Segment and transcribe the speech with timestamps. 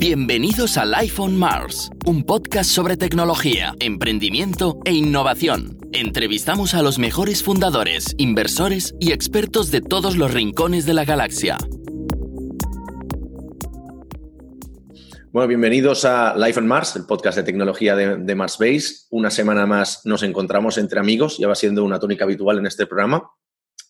[0.00, 5.76] Bienvenidos al iPhone Mars, un podcast sobre tecnología, emprendimiento e innovación.
[5.92, 11.58] Entrevistamos a los mejores fundadores, inversores y expertos de todos los rincones de la galaxia.
[15.32, 19.06] Bueno, bienvenidos a Life on Mars, el podcast de tecnología de, de Mars Base.
[19.10, 22.86] Una semana más nos encontramos entre amigos, ya va siendo una tónica habitual en este
[22.86, 23.30] programa.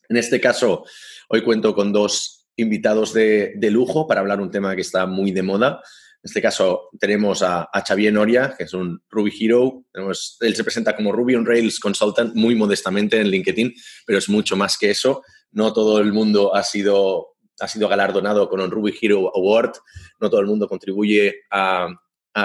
[0.08, 0.84] En este caso,
[1.28, 5.42] hoy cuento con dos invitados de, lujo para hablar un tema que está muy de
[5.42, 5.80] moda.
[6.22, 9.84] En este caso tenemos a, Xavier Noria, que es un Ruby Hero.
[9.94, 13.72] él se presenta como Ruby on Rails Consultant muy modestamente en LinkedIn,
[14.06, 15.22] pero es mucho más que eso.
[15.52, 19.72] No todo el mundo ha sido ha sido galardonado con un Ruby Hero Award.
[20.18, 21.88] No todo el mundo contribuye a,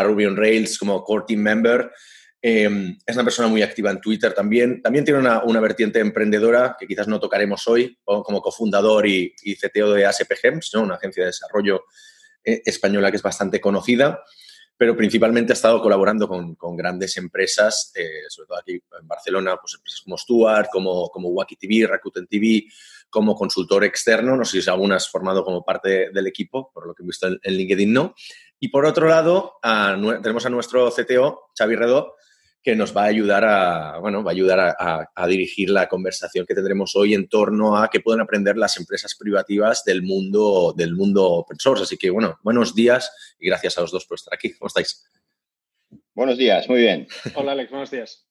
[0.03, 1.91] Ruby on Rails como core team member.
[2.47, 4.79] Em, es una persona muy activa en Twitter también.
[4.79, 9.93] También tiene una, vertiente emprendedora que quizás no tocaremos hoy, como cofundador y, y CTO
[9.93, 10.83] de ASP Gems, ¿no?
[10.83, 11.85] una agencia de desarrollo
[12.43, 14.21] eh, española que es bastante conocida
[14.77, 19.75] pero principalmente ha estado colaborando con, grandes empresas, eh, sobre todo aquí en Barcelona, pues
[19.75, 22.65] empresas como Stuart, como, como Wacky TV, Rakuten TV,
[23.09, 27.03] como consultor externo, no sé si algunas formado como parte del equipo, por lo que
[27.03, 28.15] he visto en, LinkedIn no.
[28.59, 29.59] Y por otro lado,
[30.21, 32.15] tenemos a nuestro CTO, Xavi Redó,
[32.65, 36.55] que nos va a ayudar a, bueno, va a ayudar a, dirigir la conversación que
[36.55, 41.29] tendremos hoy en torno a qué pueden aprender las empresas privativas del mundo, del mundo
[41.29, 41.83] open source.
[41.83, 44.51] Así que, bueno, buenos días y gracias a los dos por estar aquí.
[44.57, 45.07] ¿Cómo estáis?
[46.15, 47.07] Buenos días, muy bien.
[47.35, 48.25] Hola, Alex, buenos días.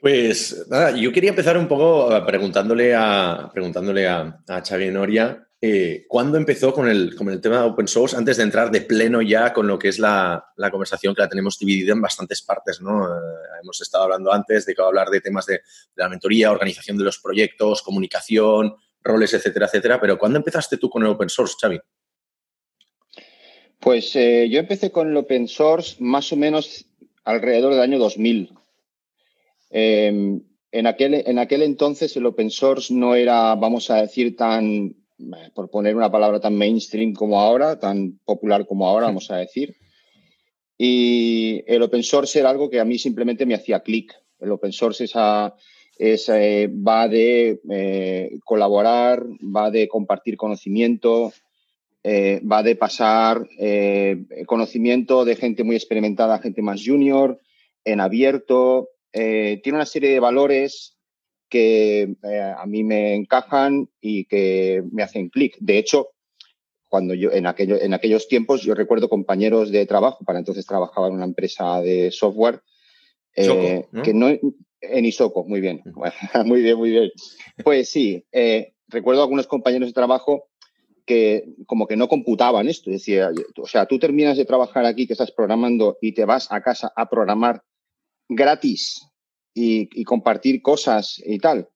[0.00, 4.42] Pues nada, yo quería empezar un poco preguntándole a, preguntándole a,
[4.90, 8.16] Noria eh, ¿Cuándo empezó con el, con el tema de open source?
[8.16, 11.58] Antes de entrar de pleno ya con lo que es la, conversación que la tenemos
[11.58, 13.04] dividida en bastantes partes, ¿no?
[13.06, 13.20] Eh,
[13.62, 15.60] hemos estado hablando antes de que hablar de temas de,
[15.96, 20.00] la mentoría, organización de los proyectos, comunicación, roles, etcétera, etcétera.
[20.00, 21.78] Pero ¿cuándo empezaste tú con el open source, Xavi?
[23.78, 26.86] Pues eh, yo empecé con el open source más o menos
[27.24, 28.59] alrededor del año 2000.
[29.70, 30.42] Em,
[30.72, 34.94] en, aquel, en aquel entonces el open source no era, vamos a decir, tan
[35.54, 39.76] por poner una palabra tan mainstream como ahora, tan popular como ahora, vamos a decir.
[40.78, 44.14] Y el open source era algo que a mí simplemente me hacía clic.
[44.38, 51.32] El open source es, eh, va de eh, colaborar, va de compartir conocimiento,
[52.02, 53.46] eh, va de pasar
[54.46, 57.38] conocimiento de gente muy experimentada a gente más junior,
[57.84, 58.88] en abierto.
[59.12, 60.96] Tiene una serie de valores
[61.50, 65.56] que eh, a mí me encajan y que me hacen clic.
[65.58, 66.10] De hecho,
[66.88, 71.08] cuando yo en, aquello, en aquellos tiempos yo recuerdo compañeros de trabajo, para entonces trabajaba
[71.08, 72.62] en una empresa de software,
[73.34, 75.82] eh, que no en Isoco, muy bien,
[76.46, 77.10] muy bien, muy bien.
[77.62, 80.48] Pues sí, eh, recuerdo algunos compañeros de trabajo
[81.04, 85.14] que como que no computaban esto, decía, o sea, tú terminas de trabajar aquí que
[85.14, 87.62] estás programando y te vas a casa a programar
[88.30, 89.06] gratis
[89.54, 91.68] y, compartir cosas y tal.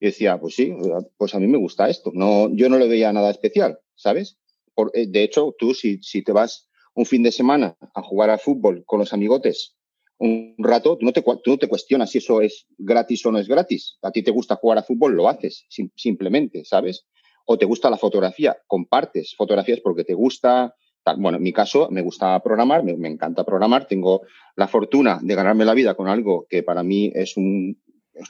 [0.00, 0.72] Y decía, pues sí,
[1.16, 2.10] pues a mí me gusta esto.
[2.14, 4.38] No, yo no le veía nada especial, ¿sabes?
[4.74, 8.30] Por, eh, de hecho, tú si, si te vas un fin de semana a jugar
[8.30, 9.76] al fútbol con los amigotes
[10.18, 13.38] un rato, tú no, te, tú no te cuestionas si eso es gratis o no
[13.38, 13.98] es gratis.
[14.02, 17.06] A ti te gusta jugar a fútbol, lo haces simplemente, ¿sabes?
[17.46, 20.74] O te gusta la fotografía, compartes fotografías porque te gusta,
[21.16, 24.22] bueno, en mi caso me gusta programar, me, encanta programar, tengo
[24.56, 27.74] la fortuna de ganarme la vida con algo que para mí es, una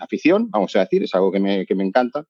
[0.01, 2.27] afición, vamos a decir, es algo que me, encanta.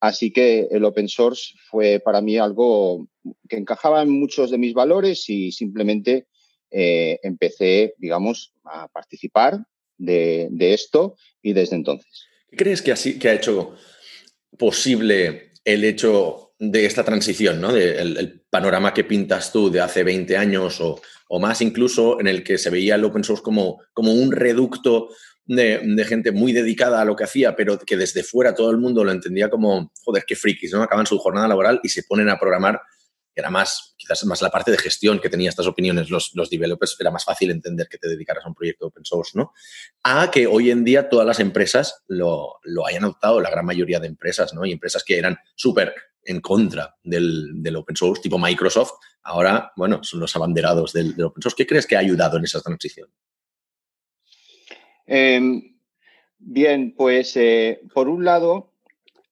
[0.00, 3.06] Así que el open source fue para mí algo
[3.48, 6.26] que encajaba en muchos de mis valores y simplemente
[6.70, 9.58] eh, empecé, digamos, a participar
[9.98, 12.26] de, esto y desde entonces.
[12.50, 13.74] ¿Qué crees que, así, que ha hecho
[14.56, 17.74] posible el hecho de esta transición, ¿no?
[17.74, 21.00] el, panorama que pintas tú de hace 20 años o,
[21.40, 25.08] más incluso, en el que se veía el open source como, como un reducto
[25.46, 29.04] de, gente muy dedicada a lo que hacía, pero que desde fuera todo el mundo
[29.04, 30.82] lo entendía como, joder, qué frikis, ¿no?
[30.82, 32.82] Acaban su jornada laboral y se ponen a programar,
[33.34, 36.94] era más, quizás más la parte de gestión que tenía estas opiniones los, los developers,
[37.00, 39.52] era más fácil entender que te dedicaras a un proyecto open source, ¿no?
[40.02, 43.98] A que hoy en día todas las empresas lo, lo hayan adoptado, la gran mayoría
[43.98, 44.66] de empresas, ¿no?
[44.66, 45.94] Y empresas que eran súper
[46.24, 51.56] en contra del, open source, tipo Microsoft, ahora, bueno, son los abanderados del, open source.
[51.56, 53.08] ¿Qué crees que ha ayudado en esa transición?
[55.06, 55.76] Em,
[56.38, 58.72] bien, pues eh, por un lado,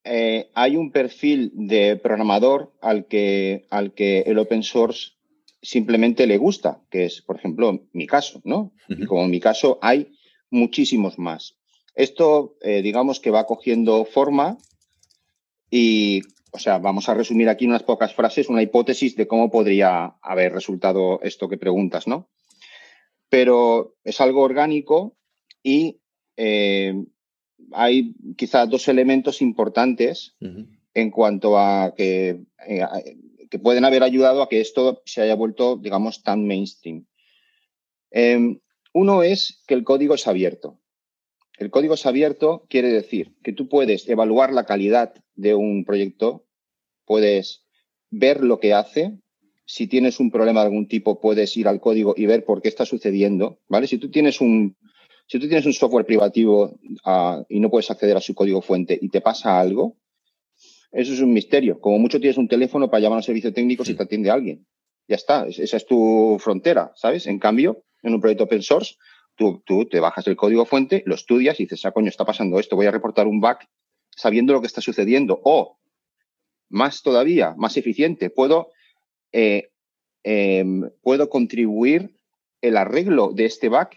[0.05, 5.13] eh, hay un perfil de programador al que, al que el open source
[5.61, 8.73] simplemente le gusta, que es, por ejemplo, mi caso, ¿no?
[8.89, 10.13] Y como en mi caso hay
[10.51, 11.57] muchísimos más.
[11.95, 14.57] Esto, eh, digamos que va cogiendo forma
[15.71, 20.17] y o sea, vamos a resumir aquí unas pocas frases una hipótesis de cómo podría
[20.23, 22.29] haber resultado esto que preguntas, ¿no?
[23.29, 25.17] Pero es algo orgánico
[25.63, 26.01] y
[26.37, 26.95] eh,
[27.73, 30.37] hay quizás dos elementos importantes
[30.95, 32.87] en cuanto a que, eh,
[33.51, 37.07] que, pueden haber ayudado a que esto se haya vuelto, digamos, tan mainstream.
[38.11, 38.61] Em,
[38.95, 40.81] uno es que el código es abierto.
[41.59, 46.47] El código es abierto quiere decir que tú puedes evaluar la calidad de un proyecto,
[47.05, 47.65] puedes
[48.11, 49.19] ver lo que hace.
[49.67, 52.69] Si tienes un problema de algún tipo, puedes ir al código y ver por qué
[52.69, 53.87] está sucediendo, ¿vale?
[53.87, 54.77] Si tú tienes un,
[55.27, 58.99] si tú tienes un software privativo ah, y no puedes acceder a su código fuente
[59.01, 59.99] y te pasa algo,
[60.93, 61.81] eso es un misterio.
[61.81, 64.65] Como mucho tienes un teléfono para llamar a un servicio técnico si te atiende alguien.
[65.09, 67.27] Ya está, esa es tu frontera, ¿sabes?
[67.27, 68.95] En cambio, en un proyecto open source,
[69.39, 72.59] tú, tú te bajas el código fuente, lo estudias y dices, ah, coño, está pasando
[72.59, 73.59] esto, voy a reportar un bug
[74.15, 75.41] sabiendo lo que está sucediendo.
[75.45, 75.79] O,
[76.69, 78.73] más todavía, más eficiente, puedo,
[79.33, 79.71] eh,
[80.25, 82.15] em, puedo contribuir
[82.61, 83.89] el arreglo de este bug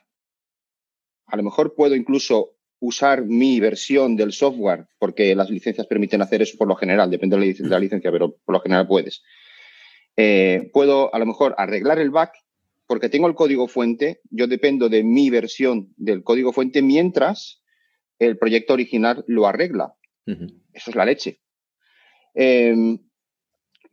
[1.31, 6.41] a lo mejor puedo incluso usar mi versión del software, porque las licencias permiten hacer
[6.41, 9.23] eso por lo general, depende de la licencia, pero por lo general puedes.
[10.17, 12.29] Eh, puedo a lo mejor arreglar el bug
[12.91, 17.63] porque tengo el código fuente, yo dependo de mi versión del código fuente mientras
[18.19, 19.93] el proyecto original lo arregla.
[20.25, 21.39] Eso es la leche.
[22.33, 22.99] Em,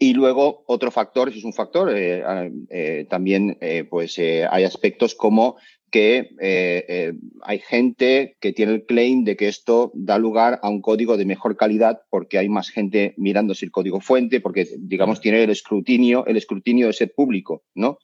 [0.00, 2.24] y luego otro factor, eso es un factor, eh,
[2.70, 3.56] eh, también
[3.88, 5.58] pues hay aspectos como
[5.90, 7.12] que eh, eh,
[7.42, 11.24] hay gente que tiene el claim de que esto da lugar a un código de
[11.24, 16.26] mejor calidad porque hay más gente mirándose el código fuente, porque, digamos, tiene el escrutinio,
[16.26, 17.98] el escrutinio de ser público, ¿no?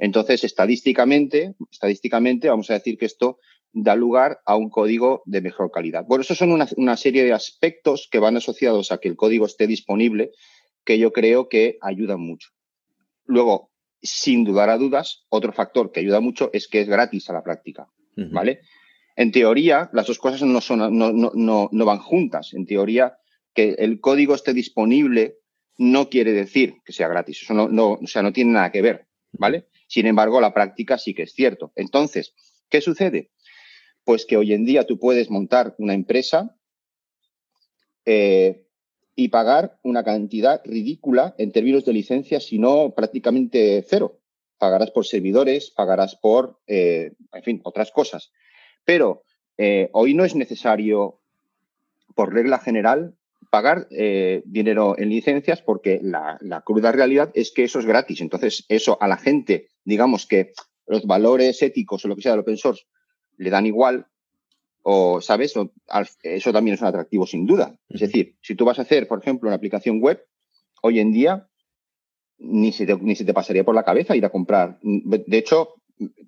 [0.00, 3.38] Entonces, estadísticamente, estadísticamente, vamos a decir que esto
[3.72, 6.04] da lugar a un código de mejor calidad.
[6.06, 9.46] Bueno, estos son una, una serie de aspectos que van asociados a que el código
[9.46, 10.32] esté disponible
[10.84, 12.48] que yo creo que ayudan mucho.
[13.26, 13.70] Luego,
[14.02, 17.42] sin dudar a dudas, otro factor que ayuda mucho es que es gratis a la
[17.42, 18.60] práctica, ¿vale?
[19.16, 22.54] En teoría, las dos cosas no, son, no, no, no, van juntas.
[22.54, 23.18] En teoría,
[23.52, 25.38] que el código esté disponible
[25.76, 27.42] no quiere decir que sea gratis.
[27.42, 29.66] Eso no, no, o sea, no tiene nada que ver, ¿vale?
[29.86, 31.72] Sin embargo, la práctica sí que es cierto.
[31.76, 32.34] Entonces,
[32.68, 33.30] ¿qué sucede?
[34.04, 36.56] Pues que hoy en día tú puedes montar una empresa
[38.04, 38.64] eh,
[39.14, 44.20] y pagar una cantidad ridícula en términos de licencias, sino prácticamente cero.
[44.58, 48.32] Pagarás por servidores, pagarás por, eh, en fin, otras cosas.
[48.84, 49.24] Pero
[49.56, 51.20] eh, hoy no es necesario,
[52.14, 53.17] por regla general,
[53.50, 58.20] pagar eh, dinero en licencias porque la, la, cruda realidad es que eso es gratis.
[58.20, 60.52] Entonces, eso a la gente, digamos que
[60.86, 62.84] los valores éticos o lo que sea del open source
[63.36, 64.06] le dan igual,
[64.82, 65.54] o, ¿sabes?
[66.22, 67.78] eso también es un atractivo sin duda.
[67.88, 70.24] Es decir, si tú vas a hacer, por ejemplo, una aplicación web,
[70.82, 71.48] hoy en día
[72.38, 74.78] ni se te, ni se te pasaría por la cabeza ir a comprar.
[74.82, 75.74] De hecho,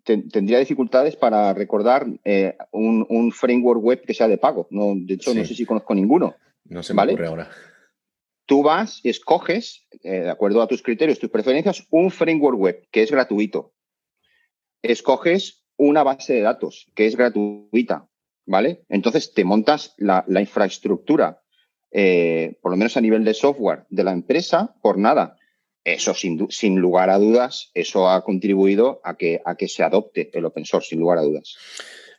[0.05, 4.67] tendría dificultades para recordar eh, un, framework web que sea de pago.
[4.71, 6.35] No, de hecho, no sé si conozco ninguno.
[6.71, 7.51] No se me ocurre ahora.
[8.47, 12.89] Tú vas y escoges, eh, de acuerdo a tus criterios, tus preferencias, un framework web
[12.91, 13.75] que es gratuito.
[14.83, 18.09] Escoges una base de datos que es gratuita.
[18.51, 18.83] ¿vale?
[18.89, 21.41] Entonces te montas la, infraestructura,
[21.93, 25.37] eh, por lo menos a nivel de software de la empresa, por nada.
[25.85, 30.31] Eso, sin, sin, lugar a dudas, eso ha contribuido a que, a que se adopte
[30.37, 31.57] el open source, sin lugar a dudas.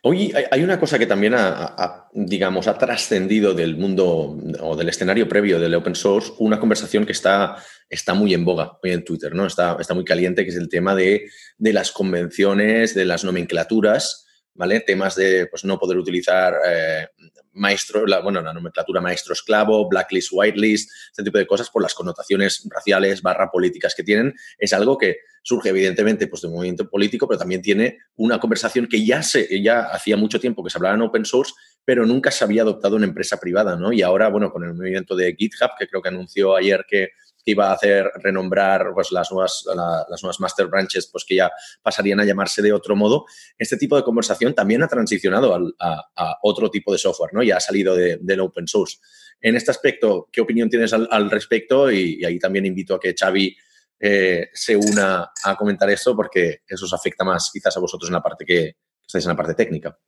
[0.04, 5.28] Oye, hay una cosa que también ha, digamos, ha trascendido del mundo o del escenario
[5.28, 7.56] previo del open source, una conversación que está,
[7.88, 9.46] está muy en boga hoy en Twitter, ¿no?
[9.46, 14.21] Está, está muy caliente, que es el tema de, de las convenciones, de las nomenclaturas
[14.54, 14.80] ¿vale?
[14.80, 17.06] Temas de pues, no poder utilizar eh,
[17.52, 22.66] maestro, la, bueno, la nomenclatura maestro-esclavo, blacklist, whitelist, este tipo de cosas por las connotaciones
[22.70, 27.38] raciales barra políticas que tienen, es algo que surge evidentemente pues, de movimiento político, pero
[27.38, 31.02] también tiene una conversación que ya, se, ya hacía mucho tiempo que se hablaba en
[31.02, 31.52] open source,
[31.84, 33.92] pero nunca se había adoptado en empresa privada, ¿no?
[33.92, 37.10] Y ahora, bueno, con el movimiento de GitHub, que creo que anunció ayer que
[37.44, 41.50] que iba a hacer renombrar pues, las, nuevas, las nuevas master branches, pues que ya
[41.82, 43.24] pasarían a llamarse de otro modo,
[43.58, 47.42] este tipo de conversación también ha transicionado a, otro tipo de software, ¿no?
[47.42, 48.98] Ya ha salido del open source.
[49.40, 51.90] En este aspecto, ¿qué opinión tienes al, respecto?
[51.90, 53.56] Y, ahí también invito a que Xavi
[53.98, 58.14] eh, se una a comentar esto porque eso os afecta más quizás a vosotros en
[58.14, 59.98] la parte que, que estáis en la parte técnica.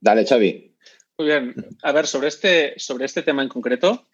[0.00, 0.76] Dale, Xavi.
[1.18, 1.54] Muy bien.
[1.82, 4.08] A ver, sobre este, sobre este tema en concreto,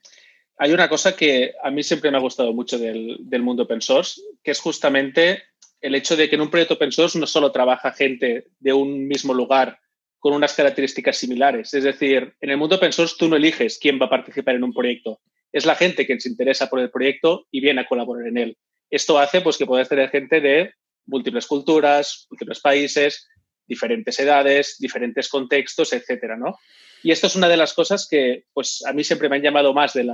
[0.59, 4.21] hay una cosa que a mí siempre me ha gustado mucho del, mundo open source,
[4.43, 5.43] que es justamente
[5.81, 9.09] el hecho de que en un proyecto open source no solo trabaja gente de un
[9.09, 9.79] mismo lugar
[10.19, 11.75] con unas características similares.
[11.75, 14.65] Es decir, en el mundo open source tú no eliges quién va a participar en
[14.65, 15.21] un proyecto.
[15.51, 18.57] Es la gente quien se interesa por el proyecto y viene a colaborar en él.
[18.89, 20.73] Esto hace pues, que puedas tener gente de
[21.07, 23.29] múltiples culturas, múltiples países,
[23.67, 26.57] diferentes edades, diferentes contextos, etcétera, ¿no?
[27.03, 29.75] Y esto es una de las cosas que pues, a mí siempre me han llamado
[29.75, 30.11] más del,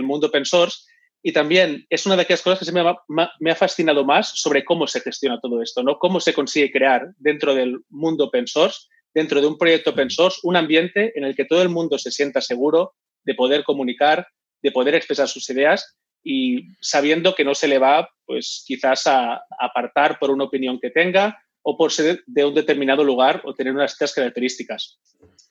[0.00, 0.84] mundo open source
[1.22, 2.96] y también es una de aquellas cosas que me ha,
[3.40, 5.98] me ha, fascinado más sobre cómo se gestiona todo esto, ¿no?
[5.98, 10.38] Cómo se consigue crear dentro del mundo open source, dentro de un proyecto open source,
[10.42, 14.28] un ambiente en el que todo el mundo se sienta seguro de poder comunicar,
[14.62, 19.40] de poder expresar sus ideas y sabiendo que no se le va, pues quizás a
[19.58, 23.74] apartar por una opinión que tenga o por ser de un determinado lugar o tener
[23.74, 25.00] unas características.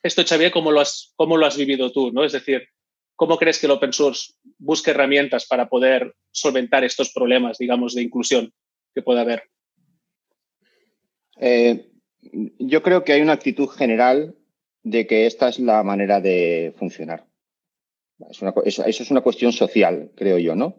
[0.05, 2.11] Esto, Xavier, ¿cómo lo has, cómo lo has vivido tú?
[2.11, 2.23] ¿no?
[2.23, 2.67] Es decir,
[3.15, 8.03] ¿cómo crees que el open source busque herramientas para poder solventar estos problemas, digamos, de
[8.03, 8.53] inclusión
[8.93, 9.49] que pueda haber?
[11.41, 11.89] Eh,
[12.59, 14.35] yo creo que hay una actitud general
[14.83, 17.25] de que esta es la manera de funcionar.
[18.63, 20.77] eso, es una cuestión social, creo yo, ¿no?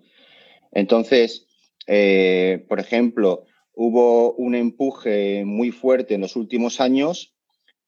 [0.71, 1.49] Entonces,
[1.89, 7.35] eh, por ejemplo, hubo un empuje muy fuerte en los últimos años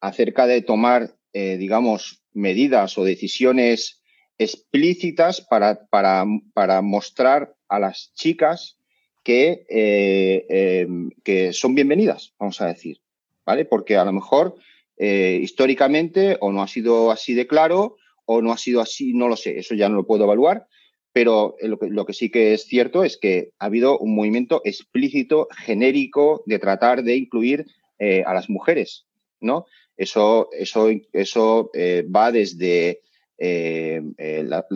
[0.01, 4.03] acerca de tomar, eh, digamos, medidas o decisiones
[4.39, 8.77] explícitas para, para, mostrar a las chicas
[9.23, 12.99] que, eh, em, que, son bienvenidas, vamos a decir,
[13.47, 13.65] ¿vale?
[13.67, 14.57] Porque a lo mejor
[14.97, 17.95] eh, históricamente o no ha sido así de claro
[18.27, 20.67] o no ha sido así, no lo sé, eso ya no lo puedo evaluar,
[21.13, 26.43] pero lo que, sí que es cierto es que ha habido un movimiento explícito, genérico,
[26.47, 27.65] de tratar de incluir
[28.27, 29.07] a las mujeres,
[29.41, 29.67] ¿no?
[29.99, 33.03] Eso, eso, eso eh, va desde
[33.37, 34.01] eh,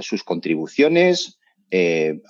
[0.00, 1.38] sus contribuciones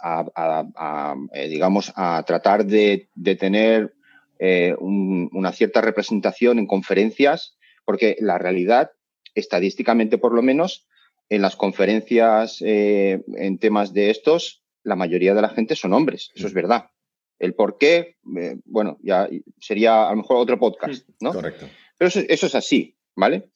[0.05, 1.17] a,
[1.49, 3.09] digamos, a tratar de,
[3.41, 3.93] tener
[4.39, 8.93] una cierta representación en conferencias, porque la realidad,
[9.35, 10.87] estadísticamente por lo menos,
[11.33, 16.31] en las conferencias eh, en temas de estos, la mayoría de la gente son hombres,
[16.35, 16.91] eso es verdad.
[17.39, 21.33] El por qué, eh, bueno, ya sería a lo mejor otro podcast, ¿no?
[21.33, 21.67] Correcto.
[22.03, 23.51] Pero eso, es así, ¿vale?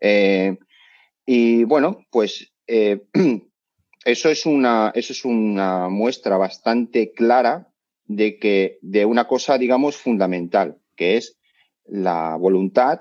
[0.00, 0.56] Eh,
[1.26, 7.68] y bueno, pues eso, es una, eso es una muestra bastante clara
[8.06, 11.38] de que de una cosa, digamos, fundamental, que es
[11.84, 13.00] la voluntad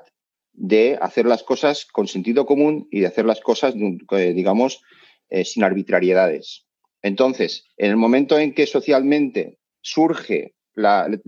[0.52, 4.84] de hacer las cosas con sentido común y de hacer las cosas, eh, digamos,
[5.30, 6.68] eh, sin arbitrariedades.
[7.02, 10.56] Entonces, en el momento en que socialmente surge,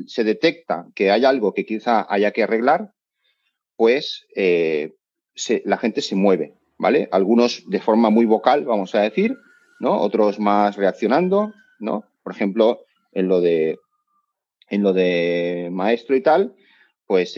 [0.08, 2.92] se detecta que hay algo que quizá haya que arreglar,
[3.82, 4.94] pues eh,
[5.66, 7.10] la gente se mueve, ¿vale?
[7.12, 9.36] Algunos de forma muy vocal, vamos a decir,
[9.80, 10.00] ¿no?
[10.00, 12.04] Otros más reaccionando, ¿no?
[12.22, 13.80] Por ejemplo, en lo de,
[14.70, 16.54] en lo de maestro y tal,
[17.08, 17.34] pues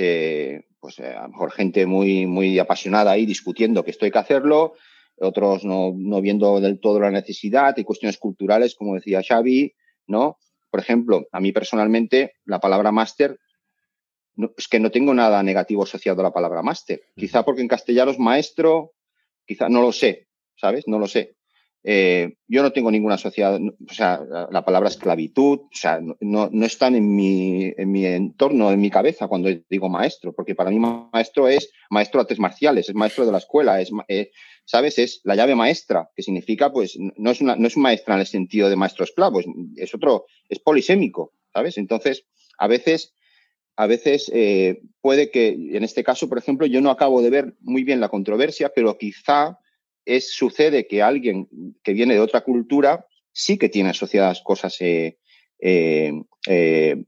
[0.81, 4.19] pues eh, a lo mejor gente muy, muy apasionada ahí discutiendo que esto hay que
[4.19, 4.73] hacerlo,
[5.21, 9.71] otros no, viendo del todo la necesidad, y cuestiones culturales, como decía Xavi,
[10.07, 10.39] ¿no?
[10.69, 13.39] Por ejemplo, a mí personalmente la palabra máster,
[14.57, 17.01] es que no tengo nada negativo asociado a la palabra máster.
[17.15, 18.93] Quizá porque en castellano es maestro,
[19.45, 20.87] quizá no lo sé, ¿sabes?
[20.87, 21.35] No lo sé.
[21.85, 26.65] Eh, yo no tengo ninguna sociedad, o sea, la, palabra esclavitud, o sea, no, no
[26.65, 30.79] están en mi, en mi, entorno, en mi cabeza cuando digo maestro, porque para mí
[30.79, 34.31] maestro es maestro de artes marciales, es maestro de la escuela, es, eh,
[34.63, 34.97] ¿sabes?
[34.97, 38.27] Es la llave maestra, que significa, pues, no es, una, no es maestra en el
[38.27, 39.41] sentido de maestro esclavo,
[39.75, 41.77] es, otro, es polisémico, ¿sabes?
[41.77, 42.25] Entonces,
[42.59, 43.13] a veces,
[43.75, 47.53] a veces eh, puede que, en este caso, por ejemplo, yo no acabo de ver
[47.61, 49.59] muy bien la controversia, pero quizá
[50.05, 51.47] es, sucede que alguien
[51.83, 55.17] que viene de otra cultura sí que tiene asociadas cosas eh,
[55.59, 57.03] eh,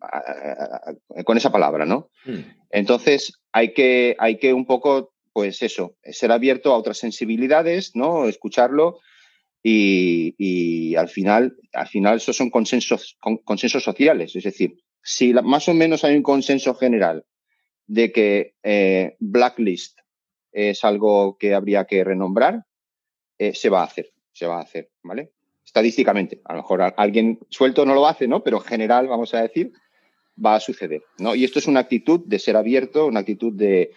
[1.23, 2.09] con esa palabra, ¿no?
[2.25, 2.41] Hmm.
[2.71, 8.27] Entonces, hay que, hay que un poco, pues eso, ser abierto a otras sensibilidades, ¿no?
[8.27, 8.99] Escucharlo
[9.67, 14.35] y, al final, al final esos son consensos, consensos sociales.
[14.35, 17.25] Es decir, si más o menos hay un consenso general
[17.87, 19.99] de que blacklist
[20.55, 22.65] es algo que habría que renombrar,
[23.37, 25.33] eh, se va a hacer, se va a hacer, ¿vale?
[25.65, 28.41] Estadísticamente, a lo mejor alguien suelto no lo hace, ¿no?
[28.41, 29.73] Pero en general, vamos a decir,
[30.43, 31.35] va a suceder, ¿no?
[31.35, 33.91] Y esto es una actitud de ser abierto, una actitud de,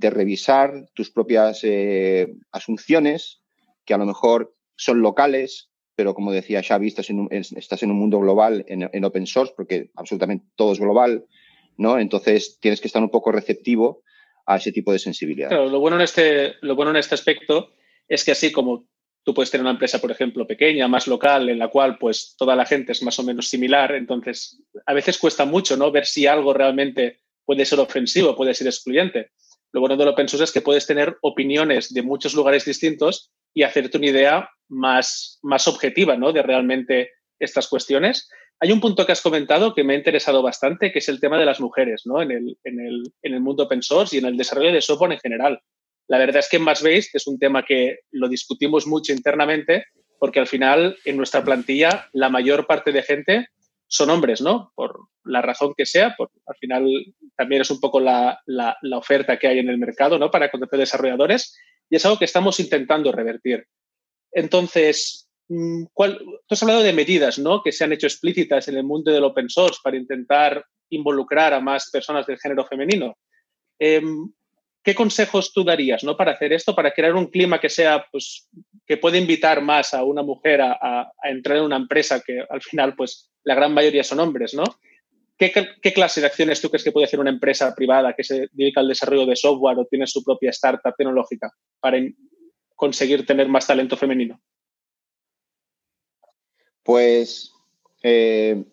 [0.00, 3.40] revisar tus propias eh, asunciones,
[3.86, 5.69] que a lo mejor son locales,
[6.00, 10.72] pero como decía Xavi, estás en un, mundo global, en, open source, porque absolutamente todo
[10.72, 11.26] es global,
[11.76, 11.98] ¿no?
[11.98, 14.02] Entonces tienes que estar un poco receptivo
[14.46, 15.50] a ese tipo de sensibilidad.
[15.50, 17.74] Lo bueno en este, lo bueno en este aspecto
[18.08, 18.88] es que así como
[19.24, 22.56] tú puedes tener una empresa, por ejemplo, pequeña, más local, en la cual pues toda
[22.56, 25.92] la gente es más o menos similar, entonces a veces cuesta mucho ¿no?
[25.92, 29.32] ver si algo realmente puede ser ofensivo, puede ser excluyente.
[29.72, 33.30] lo bueno de lo open source es que puedes tener opiniones de muchos lugares distintos
[33.52, 36.32] y hacerte una idea más, más objetiva ¿no?
[36.32, 38.30] de realmente estas cuestiones.
[38.58, 41.38] Hay un punto que has comentado que me ha interesado bastante, que es el tema
[41.38, 42.22] de las mujeres ¿no?
[42.22, 45.12] en, el, en, el, en el mundo open source y en el desarrollo de software
[45.12, 45.60] en general.
[46.08, 49.86] La verdad es que en Massbase es un tema que lo discutimos mucho internamente
[50.18, 53.48] porque al final en nuestra plantilla la mayor parte de gente
[53.86, 54.72] son hombres, ¿no?
[54.76, 56.86] Por la razón que sea, por, al final
[57.36, 60.30] también es un poco la, la, oferta que hay en el mercado, ¿no?
[60.30, 61.58] Para contratar desarrolladores
[61.88, 63.66] y es algo que estamos intentando revertir.
[64.32, 67.62] Entonces, mm, ¿cuál, tú has hablado de medidas, ¿no?
[67.62, 71.60] Que se han hecho explícitas en el mundo del open source para intentar involucrar a
[71.60, 73.16] más personas del género femenino.
[73.78, 74.30] Em,
[74.82, 76.16] ¿Qué consejos tú darías ¿no?
[76.16, 78.48] para hacer esto, para crear un clima que sea, pues,
[78.86, 82.96] que pueda invitar más a una mujer a, entrar en una empresa que al final,
[82.96, 84.64] pues, la gran mayoría son hombres, ¿no?
[85.36, 88.48] ¿Qué, ¿Qué, clase de acciones tú crees que puede hacer una empresa privada que se
[88.52, 91.98] dedica al desarrollo de software o tiene su propia startup tecnológica para
[92.80, 94.40] conseguir tener más talento femenino?
[96.82, 97.52] Pues
[98.02, 98.64] eh,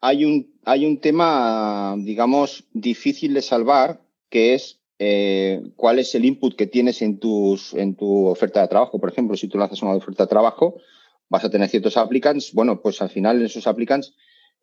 [0.00, 6.24] hay, un, hay un tema, digamos, difícil de salvar, que es eh, cuál es el
[6.24, 8.98] input que tienes en, tus, en tu oferta de trabajo.
[8.98, 10.80] Por ejemplo, si tú lanzas una oferta de trabajo,
[11.28, 12.54] vas a tener ciertos applicants.
[12.54, 14.14] Bueno, pues al final en esos applicants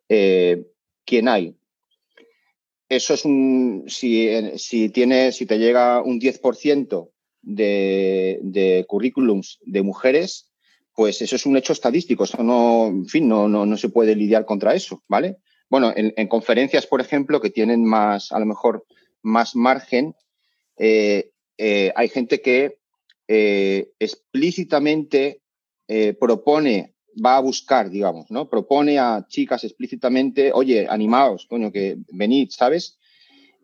[0.08, 0.66] eh,
[1.04, 1.54] quién hay.
[2.88, 10.50] Eso es un, si, si, tiene, si te llega un 10% de, currículums de mujeres,
[10.94, 12.24] pues eso es un hecho estadístico.
[12.24, 15.38] Eso no, en fin, no, no, no se puede lidiar contra eso, ¿vale?
[15.68, 18.84] Bueno, en, en, conferencias, por ejemplo, que tienen más, a lo mejor,
[19.22, 20.14] más margen,
[20.76, 22.78] eh, eh, hay gente que
[23.28, 25.40] eh, explícitamente
[26.18, 28.48] propone va a buscar, digamos, ¿no?
[28.48, 32.98] Propone a chicas explícitamente, oye, animaos, coño, que venid, ¿sabes?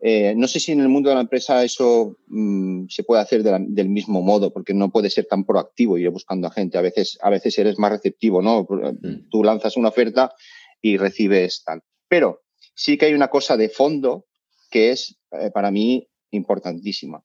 [0.01, 3.43] Eh, no sé si en el mundo de la empresa eso mmm, se puede hacer
[3.43, 6.77] de la, del mismo modo, porque no puede ser tan proactivo ir buscando a gente.
[6.77, 8.63] A veces, a veces eres más receptivo, ¿no?
[8.63, 9.29] Mm.
[9.29, 10.33] Tú lanzas una oferta
[10.81, 11.83] y recibes tal.
[12.07, 12.43] Pero
[12.73, 14.25] sí que hay una cosa de fondo
[14.69, 17.23] que es eh, para mí importantísima.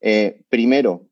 [0.00, 1.08] Eh, primero,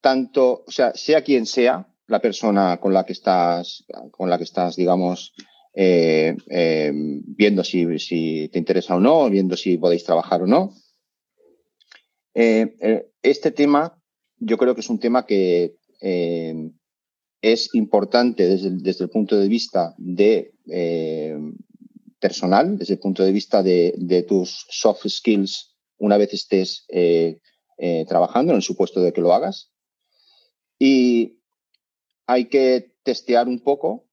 [0.00, 4.44] tanto, o sea, sea quien sea, la persona con la que estás, con la que
[4.44, 5.32] estás, digamos,
[5.76, 10.72] eh, eh, viendo si, te interesa o no, viendo si podéis trabajar o no.
[12.32, 14.00] Eh, este tema,
[14.38, 15.76] yo creo que es un tema que
[17.40, 20.52] es importante desde el, punto de vista de
[22.20, 26.86] personal, desde el punto de vista de, tus soft skills, una vez estés
[28.06, 29.72] trabajando en el supuesto de que lo hagas.
[30.78, 31.40] Y
[32.26, 34.06] hay que testear un poco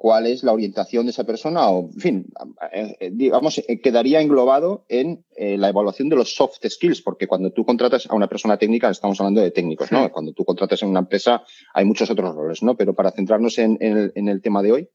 [0.00, 2.26] cuál es la orientación de esa persona o, en fin,
[2.72, 7.64] eh, eh, digamos, quedaría englobado en la evaluación de los soft skills, porque cuando tú
[7.64, 10.04] contratas a una persona técnica, estamos hablando de técnicos, ¿no?
[10.04, 10.10] Sí.
[10.10, 11.42] Cuando tú contratas en una empresa
[11.74, 12.76] hay muchos otros roles, ¿no?
[12.76, 14.88] Pero para centrarnos en, en, el, en el, tema de hoy,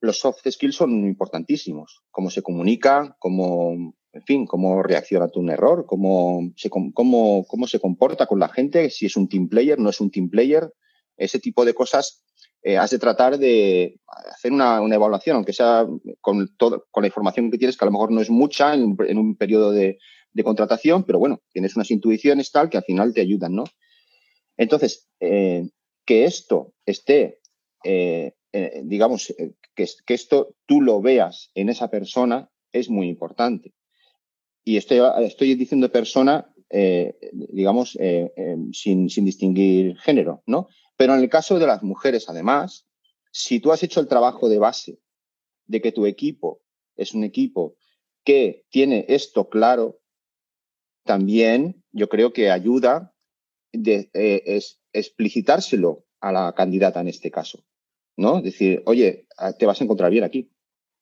[0.00, 2.02] los soft skills son importantísimos.
[2.10, 6.92] Cómo se comunica, cómo en fin, cómo reacciona ante un error, cómo se, cómo,
[7.46, 10.28] cómo se comporta con la gente, si es un team player, no es un team
[10.28, 10.70] player,
[11.16, 12.24] ese tipo de cosas.
[12.62, 15.86] Eh, has de tratar de hacer una, una, evaluación, aunque sea
[16.20, 19.18] con, todo, con la información que tienes, que a lo mejor no es mucha en,
[19.18, 19.98] un periodo de,
[20.44, 23.64] contratación, pero bueno, tienes unas intuiciones tal que al final te ayudan, ¿no?
[24.56, 25.68] Entonces, eh,
[26.04, 27.40] que esto esté,
[27.84, 29.34] eh, eh digamos,
[29.74, 33.72] que, que esto tú lo veas en esa persona es muy importante
[34.64, 36.52] y estoy, estoy diciendo persona,
[37.32, 37.98] digamos,
[38.72, 40.68] sin, sin, distinguir género, ¿no?
[41.00, 42.86] Pero en el caso de las mujeres, además,
[43.32, 45.00] si tú has hecho el trabajo de base
[45.64, 46.60] de que tu equipo
[46.94, 47.78] es un equipo
[48.22, 50.02] que tiene esto claro,
[51.06, 53.14] también yo creo que ayuda
[53.72, 57.64] de eh, es explicitárselo a la candidata en este caso,
[58.18, 58.42] ¿no?
[58.42, 59.26] Decir, oye,
[59.58, 60.52] te vas a encontrar bien aquí,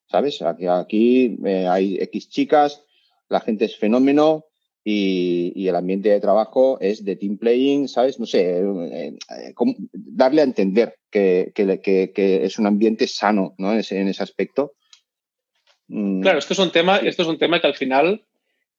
[0.08, 0.40] ¿sabes?
[0.42, 2.84] Aquí, aquí eh, hay X chicas,
[3.28, 4.44] la gente es fenómeno
[4.90, 8.18] y, y, el ambiente de trabajo es de team playing, ¿sabes?
[8.18, 9.54] No sé, eh, eh,
[9.92, 13.74] darle a entender que, que, que, que, es un ambiente sano, ¿no?
[13.74, 14.72] En ese, en ese aspecto.
[15.88, 16.22] Mm.
[16.22, 18.24] Claro, esto es un tema, esto es un tema que al final,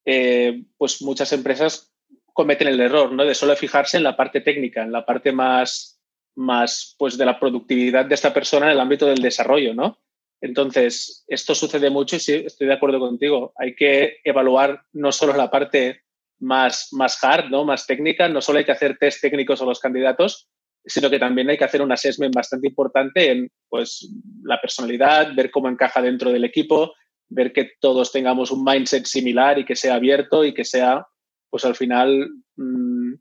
[0.04, 1.94] eh, pues muchas empresas
[2.34, 3.24] cometen el error, ¿no?
[3.24, 6.02] De solo fijarse en la parte técnica, en la parte más,
[6.34, 10.00] más, pues, de la productividad de esta persona en el ámbito del desarrollo, ¿no?
[10.42, 13.54] Entonces, esto sucede mucho y sí, estoy de acuerdo contigo.
[13.58, 16.04] Hay que evaluar no solo la parte
[16.40, 17.66] más, más hard, ¿no?
[17.66, 20.50] más técnica, no solo hay que hacer test técnicos a los candidatos,
[20.86, 24.10] sino que también hay que hacer un assessment bastante importante en pues,
[24.44, 26.94] la personalidad, ver cómo encaja dentro del equipo,
[27.28, 31.06] ver que todos tengamos un mindset similar y que sea abierto y que sea,
[31.50, 33.14] pues al final, mm,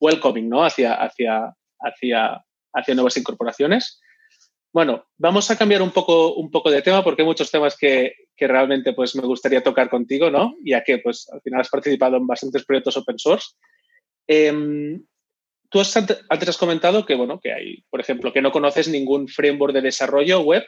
[0.00, 0.64] welcoming, ¿no?
[0.64, 4.00] Hacia, hacia, hacia, hacia nuevas incorporaciones.
[4.74, 8.12] Bueno, vamos a cambiar un poco, un poco de tema porque hay muchos temas que,
[8.36, 10.56] que, realmente pues, me gustaría tocar contigo, ¿no?
[10.64, 13.54] Ya que pues, al final has participado en bastantes proyectos open source.
[14.26, 15.06] Em,
[15.68, 19.72] tú antes has comentado que, bueno, que hay, por ejemplo, que no conoces ningún framework
[19.72, 20.64] de desarrollo web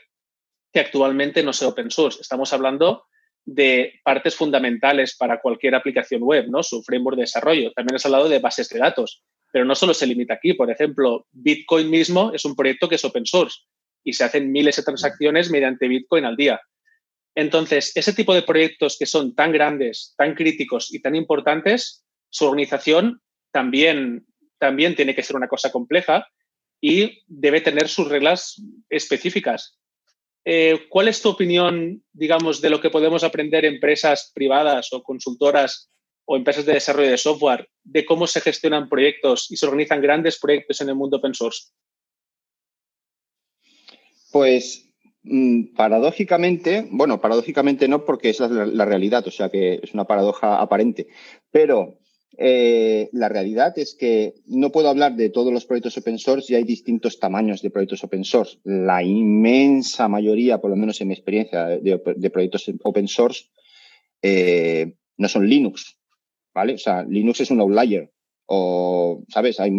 [0.73, 2.21] que actualmente no sea open source.
[2.21, 3.07] Estamos hablando
[3.45, 6.62] de partes fundamentales para cualquier aplicación web, ¿no?
[6.62, 7.73] Su framework de desarrollo.
[7.73, 10.55] También has hablado de bases de datos, pero no solo se limita aquí.
[10.55, 13.66] Por ejemplo, Bitcoin mismo es un proyecto que es open source
[14.07, 16.61] y se hacen miles de transacciones mediante Bitcoin al día.
[17.35, 22.47] Entonces, ese tipo de proyectos que son tan grandes, tan críticos y tan importantes, su
[22.47, 24.25] organización también,
[24.59, 26.27] también tiene que ser una cosa compleja
[26.81, 29.77] y debe tener sus reglas específicas.
[30.45, 35.90] Eh, ¿Cuál es tu opinión, digamos, de lo que podemos aprender empresas privadas o consultoras
[36.25, 40.38] o empresas de desarrollo de software de cómo se gestionan proyectos y se organizan grandes
[40.38, 41.73] proyectos en el mundo open source?
[44.33, 44.89] Pues
[45.23, 50.05] mm, paradójicamente, bueno, paradójicamente no porque esa es la, realidad, o sea que es una
[50.05, 51.09] paradoja aparente,
[51.51, 51.99] pero
[52.39, 56.57] eh, la realidad es que no puedo hablar de todos los proyectos open source y
[56.57, 58.59] hay distintos tamaños de proyectos open source.
[58.65, 63.47] La inmensa mayoría, por lo menos en mi experiencia de, proyectos open source,
[64.23, 65.99] eh, no son Linux,
[66.53, 66.75] ¿vale?
[66.75, 68.11] O sea, Linux es un outlier
[68.47, 69.59] o, ¿sabes?
[69.61, 69.73] Hay,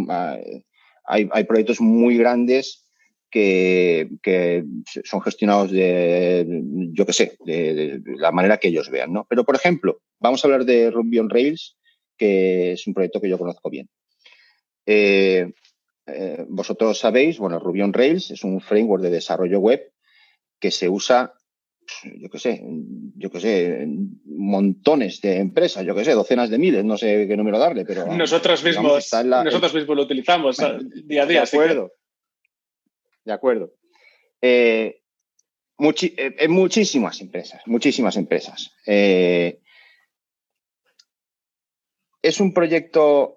[1.06, 2.87] hay, hay proyectos muy grandes
[3.30, 4.64] que,
[5.04, 6.46] son gestionados de,
[6.94, 9.26] yo qué sé, de, la manera que ellos vean, ¿no?
[9.30, 11.78] Pero, por ejemplo, vamos a hablar de Ruby on Rails,
[12.18, 13.90] que es un proyecto que yo conozco bien.
[14.86, 15.52] Eh,
[16.08, 19.92] eh, vosotros sabéis, bueno, Ruby on Rails es un framework de desarrollo web
[20.60, 21.34] que se usa,
[22.18, 22.64] yo qué sé,
[23.16, 23.88] yo qué sé,
[24.26, 28.08] montones de empresas, yo qué sé, docenas de miles, no sé qué número darle, pero...
[28.08, 30.58] Nosotros mismos, nosotros mismos lo utilizamos
[31.06, 31.42] día a día.
[31.42, 31.92] De acuerdo.
[33.28, 33.74] ¿De acuerdo?
[34.42, 35.02] Eh,
[35.80, 38.72] eh, en muchísimas empresas, muchísimas empresas.
[38.86, 39.60] Eh,
[42.22, 43.36] ¿Es un proyecto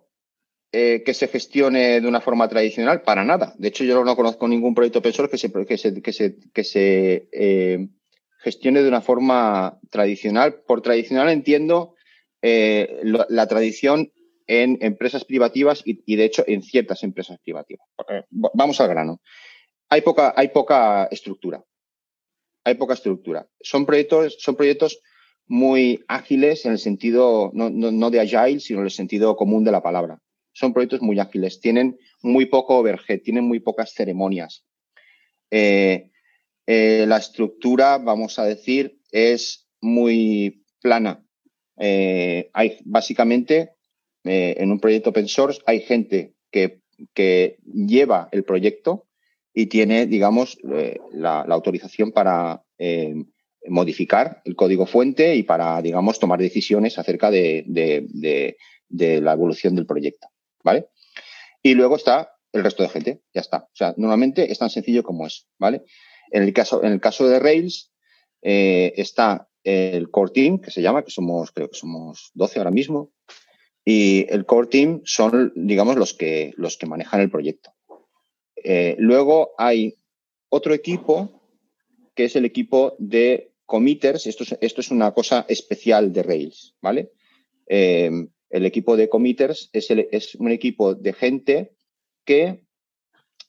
[0.72, 3.02] que se gestione de una forma tradicional?
[3.02, 3.54] Para nada.
[3.58, 7.88] De hecho, yo no conozco ningún proyecto open que se, que se, que se,
[8.38, 10.62] gestione de una forma tradicional.
[10.66, 11.96] Por tradicional entiendo
[12.40, 14.12] la tradición
[14.46, 17.88] en empresas privativas y, y, de hecho, en ciertas empresas privativas.
[18.30, 19.20] Vamos al grano
[19.90, 21.64] hay poca, hay poca estructura.
[22.64, 23.48] Hay poca estructura.
[23.60, 25.00] Son proyectos, son proyectos
[25.46, 29.82] muy ágiles en el sentido, no, de agile, sino en el sentido común de la
[29.82, 30.22] palabra.
[30.52, 34.64] Son proyectos muy ágiles, tienen muy poco overhead, tienen muy pocas ceremonias.
[35.50, 36.10] Eh,
[36.66, 41.24] eh, la estructura, vamos a decir, es muy plana.
[41.78, 43.72] Eh, hay básicamente
[44.22, 46.82] en un proyecto open source hay gente que,
[47.14, 49.08] que lleva el proyecto
[49.52, 53.14] y tiene, digamos, eh, la, autorización para eh,
[53.66, 57.64] modificar el código fuente y para, digamos, tomar decisiones acerca de,
[58.88, 60.28] la evolución del proyecto,
[60.62, 60.86] ¿vale?
[61.62, 63.58] Y luego está el resto de gente, ya está.
[63.58, 65.82] O sea, normalmente es tan sencillo como es, ¿vale?
[66.30, 67.92] En el caso, en el caso de Rails
[68.42, 72.70] eh, está el core team, que se llama, que somos, creo que somos 12 ahora
[72.70, 73.12] mismo,
[73.84, 77.72] y el core team son, digamos, los que, los que manejan el proyecto.
[78.62, 79.94] Eh, luego hay
[80.48, 81.42] otro equipo
[82.14, 84.26] que es el equipo de committers.
[84.26, 87.12] Esto es, esto es una cosa especial de Rails, ¿vale?
[87.66, 88.10] Eh,
[88.50, 91.72] el equipo de committers es, es, un equipo de gente
[92.24, 92.64] que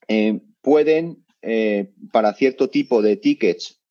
[0.08, 1.26] eh, pueden,
[2.12, 3.82] para cierto tipo de tickets,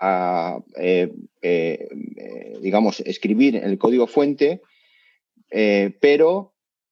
[2.60, 4.62] digamos, escribir el código fuente,
[5.48, 6.49] pero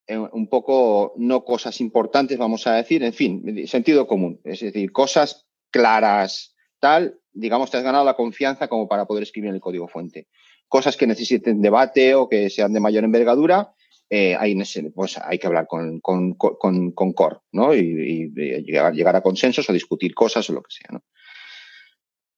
[0.08, 5.46] un poco no cosas importantes, vamos a decir, en fin, sentido común, es decir, cosas
[5.70, 10.28] claras, tal, digamos, te has ganado la confianza como para poder escribir el código fuente.
[10.66, 13.74] Cosas que necesiten debate o que sean de mayor envergadura,
[14.10, 14.58] eh, hay,
[14.94, 17.74] pues hay que hablar con, con, con, Core, ¿no?
[17.74, 21.04] Y, llegar, llegar, a consensos o discutir cosas o lo que sea, ¿no?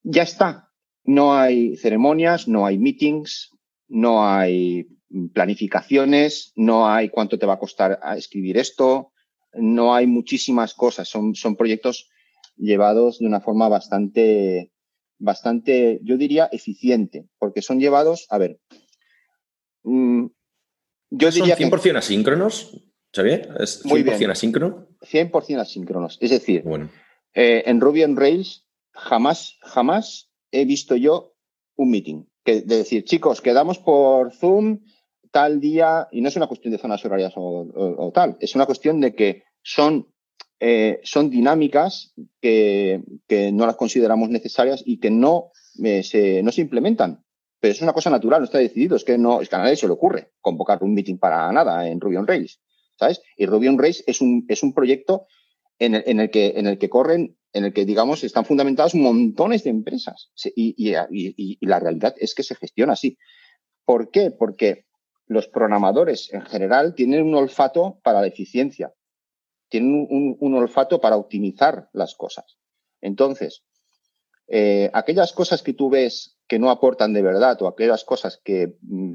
[0.02, 0.72] Ya está.
[1.04, 3.56] No hay ceremonias, no hay meetings,
[3.88, 4.88] no hay
[5.32, 9.12] planificaciones, no hay cuánto te va a costar escribir esto,
[9.52, 12.08] no hay muchísimas cosas, son, son proyectos
[12.56, 14.72] llevados de una forma bastante,
[15.18, 18.60] bastante, yo diría, eficiente, porque son llevados, a ver,
[19.82, 20.26] mm,
[21.10, 23.48] yo ¿Son diría 100% asíncronos, Xavier?
[23.58, 24.86] ¿Es 100% asíncrono?
[25.00, 26.88] 100% asíncronos, es decir, bueno.
[27.34, 31.34] Eh, en Ruby on Rails jamás, jamás he visto yo
[31.76, 32.24] un meeting.
[32.44, 34.80] Que, de decir, chicos, quedamos por Zoom
[35.30, 39.00] tal día, y no es una cuestión de zonas horarias o, tal, es una cuestión
[39.00, 40.08] de que son,
[40.58, 43.02] eh, son dinámicas que,
[43.52, 47.24] no las consideramos necesarias y que no, eh, se, no se implementan.
[47.60, 49.76] Pero es una cosa natural, no está decidido, es que, no, es que a nadie
[49.76, 52.60] se le ocurre convocar un meeting para nada en Ruby on Rails,
[52.98, 53.20] ¿sabes?
[53.36, 55.26] Y Ruby on Rails es un, es un proyecto
[55.78, 58.94] en el, en el, que, en el que corren, en el que, digamos, están fundamentadas
[58.94, 60.30] montones de empresas.
[60.54, 63.18] Y, y, y, la realidad es que se gestiona así.
[63.84, 64.30] ¿Por qué?
[64.30, 64.86] Porque
[65.30, 68.92] los programadores en general tienen un olfato para la eficiencia,
[69.68, 72.58] tienen un, olfato para optimizar las cosas.
[73.00, 73.62] Entonces,
[74.48, 78.76] eh, aquellas cosas que tú ves que no aportan de verdad o aquellas cosas que
[78.82, 79.14] mm,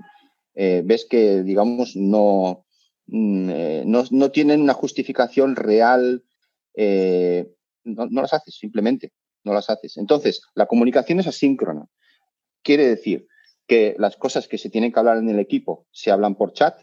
[0.54, 2.66] eh, ves que, digamos, no,
[3.08, 6.24] mm, eh, no, no, tienen una justificación real,
[6.78, 9.12] no, no las haces, simplemente,
[9.44, 9.98] no las haces.
[9.98, 11.88] Entonces, la comunicación es asíncrona.
[12.64, 13.28] Quiere decir
[13.68, 16.82] que las cosas que se tienen que hablar en el equipo se hablan por chat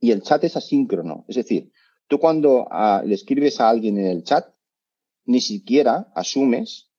[0.00, 1.24] y el chat es asíncrono.
[1.28, 1.72] Es decir,
[2.06, 4.54] tú cuando ah, le escribes a alguien en el chat,
[5.24, 6.90] ni siquiera asumes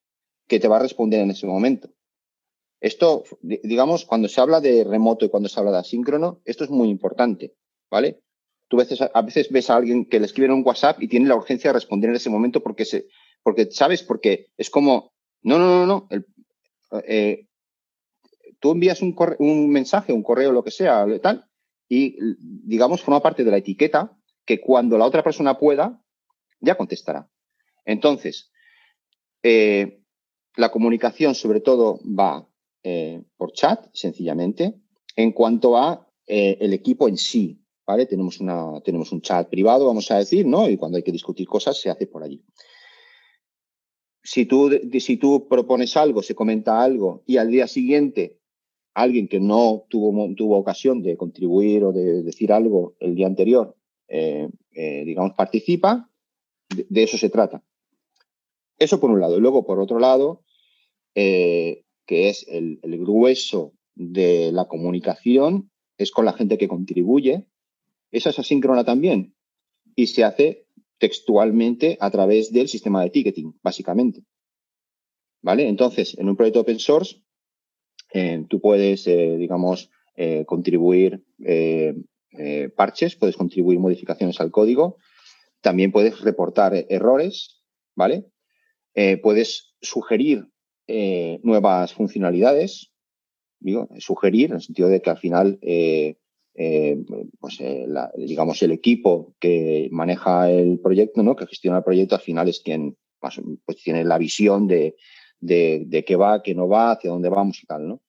[0.47, 1.89] que te va a responder en ese momento.
[2.79, 6.69] Esto, digamos, cuando se habla de remoto y cuando se habla de asíncrono, esto es
[6.69, 7.55] muy importante,
[7.89, 8.21] ¿vale?
[8.67, 11.07] Tú a veces, a veces ves a alguien que le escribe en un WhatsApp y
[11.07, 13.07] tiene la urgencia de responder en ese momento porque, se,
[13.41, 14.03] porque ¿sabes?
[14.03, 16.09] Porque es como, no, no, no, no,
[17.07, 17.46] eh,
[18.60, 21.46] tú envías un, mensaje, un correo, lo que sea, tal,
[21.89, 26.02] y digamos, forma parte de la etiqueta que cuando la otra persona pueda,
[26.60, 27.30] ya contestará.
[27.86, 28.52] Entonces,
[29.43, 30.02] eh,
[30.56, 32.48] la comunicación sobre todo va
[32.84, 34.76] eh, por chat, sencillamente.
[35.15, 38.06] En cuanto a eh, el equipo en sí, ¿vale?
[38.06, 40.70] Tenemos, una, tenemos un chat privado, vamos a decir, ¿no?
[40.70, 42.43] Y cuando hay que discutir cosas, se hace por allí.
[44.24, 48.39] Si tú, si tú propones algo, se comenta algo y al día siguiente
[48.97, 53.77] alguien que no tuvo, tuvo ocasión de contribuir o de decir algo el día anterior,
[54.07, 56.10] eh, eh, digamos, participa,
[56.69, 57.63] de, eso se trata.
[58.79, 59.38] Eso por un lado.
[59.38, 60.41] Y luego, por otro lado,
[61.13, 67.45] eh, que es el, grueso de la comunicación, es con la gente que contribuye.
[68.12, 69.36] Esa es asíncrona también.
[69.95, 70.65] Y se hace
[70.97, 74.23] textualmente a través del sistema de ticketing, básicamente.
[75.43, 75.67] ¿Vale?
[75.67, 77.21] Entonces, en un proyecto open source,
[78.47, 81.23] tú puedes, eh, digamos, eh, contribuir
[82.75, 84.97] parches, puedes contribuir modificaciones al código,
[85.62, 87.63] también puedes reportar errores,
[87.95, 88.25] ¿vale?
[89.21, 90.47] puedes sugerir
[91.43, 92.91] nuevas funcionalidades,
[93.60, 95.60] digo, sugerir en el sentido de que al final,
[97.39, 97.60] pues,
[98.17, 101.36] digamos, el equipo que maneja el proyecto, ¿no?
[101.36, 104.95] Que gestiona el proyecto, al final es quien pues, tiene la visión de,
[105.39, 108.01] de, qué va, qué no va, hacia dónde vamos y tal, ¿no?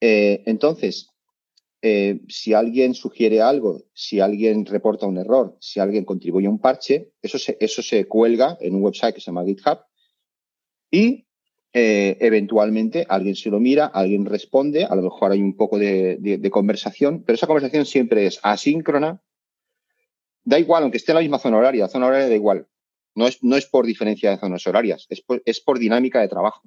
[0.00, 1.10] Eh, entonces,
[1.82, 6.58] eh, si alguien sugiere algo, si alguien reporta un error, si alguien contribuye a un
[6.58, 9.80] parche, eso se, eso se cuelga en un website que se llama GitHub
[10.90, 11.26] y
[11.78, 16.48] eh, eventualmente alguien se lo mira, alguien responde, a lo mejor hay un poco de,
[16.50, 19.22] conversación, pero esa conversación siempre es asíncrona.
[20.42, 22.66] Da igual, aunque esté en la misma zona horaria, la zona horaria da igual.
[23.14, 26.62] No es, no es por diferencia de zonas horarias, es es por dinámica de trabajo.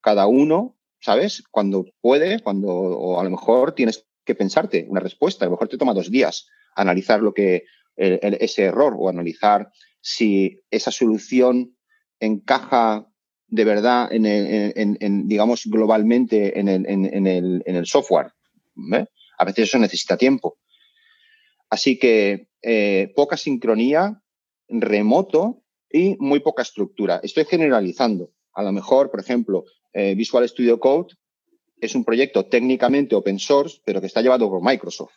[0.00, 1.44] Cada uno, ¿sabes?
[1.52, 5.68] Cuando puede, cuando, o a lo mejor tienes que pensarte una respuesta, a lo mejor
[5.68, 7.62] te toma dos días analizar lo que,
[7.96, 11.76] ese error o analizar si esa solución
[12.18, 13.06] encaja
[13.46, 18.32] de verdad en, en, digamos, globalmente en el, en, el, el software.
[19.38, 20.58] A veces eso necesita tiempo.
[21.70, 24.20] Así que eh, poca sincronía
[24.68, 27.20] remoto y muy poca estructura.
[27.22, 28.32] Estoy generalizando.
[28.54, 29.64] A lo mejor, por ejemplo,
[29.96, 31.14] eh, Visual Studio Code
[31.80, 35.14] es un proyecto técnicamente open source, pero que está llevado por Microsoft.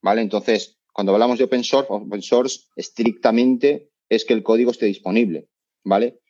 [0.00, 0.22] ¿Vale?
[0.22, 5.48] Entonces, cuando hablamos de open source, open source estrictamente es que el código esté disponible.
[5.82, 6.20] ¿Vale?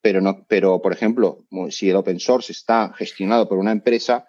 [0.00, 4.26] Pero, no, pero, por ejemplo, si el open source está gestionado por una empresa,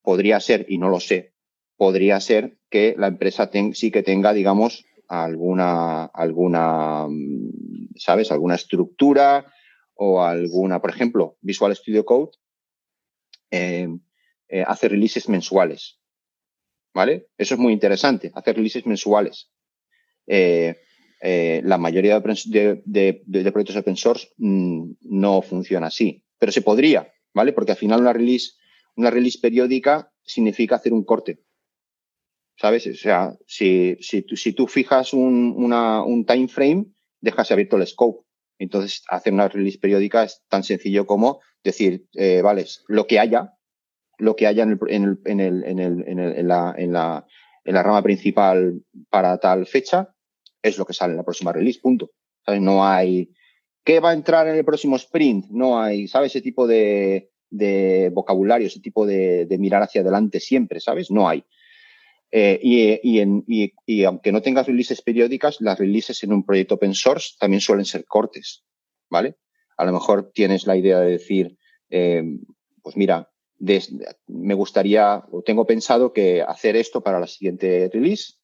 [0.00, 1.34] podría ser, y no lo sé,
[1.76, 8.32] podría ser que la empresa sí que tenga, digamos, alguna, alguna, mm, ¿sabes?
[8.32, 9.52] Alguna estructura
[10.02, 12.30] o alguna, por ejemplo, Visual Studio Code
[13.50, 13.86] eh,
[14.48, 16.00] eh, hace releases mensuales.
[16.94, 17.28] ¿Vale?
[17.36, 19.52] Eso es muy interesante, hacer releases mensuales.
[20.26, 20.74] Eh,
[21.20, 27.52] la mayoría de, de, proyectos open source mm, no funciona así, pero se podría, ¿vale?
[27.52, 28.52] Porque al final una release,
[28.96, 31.42] una release periódica significa hacer un corte.
[32.56, 32.86] ¿sabes?
[32.86, 36.86] O sea, si, si, tú, fijas un, un time frame,
[37.20, 38.29] dejas abierto el scope.
[38.60, 43.52] Entonces, hacer una release periódica es tan sencillo como Decir, eh, vale, lo que haya,
[44.18, 44.78] lo que haya en,
[46.48, 50.14] la rama principal para tal fecha,
[50.62, 52.12] es lo que sale en la próxima release, punto.
[52.60, 53.30] No hay,
[53.84, 55.48] ¿qué va a entrar en el próximo sprint?
[55.50, 56.34] No hay, ¿sabes?
[56.34, 61.10] Ese tipo de, de vocabulario, ese tipo de, de, mirar hacia adelante siempre, ¿sabes?
[61.10, 61.44] No hay.
[62.32, 66.44] Eh, y, y, en, y, y, aunque no tengas releases periódicas, las releases en un
[66.44, 68.64] proyecto open source también suelen ser cortes,
[69.08, 69.36] ¿vale?
[69.76, 72.22] A lo mejor tienes la idea de decir, eh,
[72.82, 73.30] pues mira,
[74.26, 78.34] me gustaría o tengo pensado que hacer esto para la siguiente release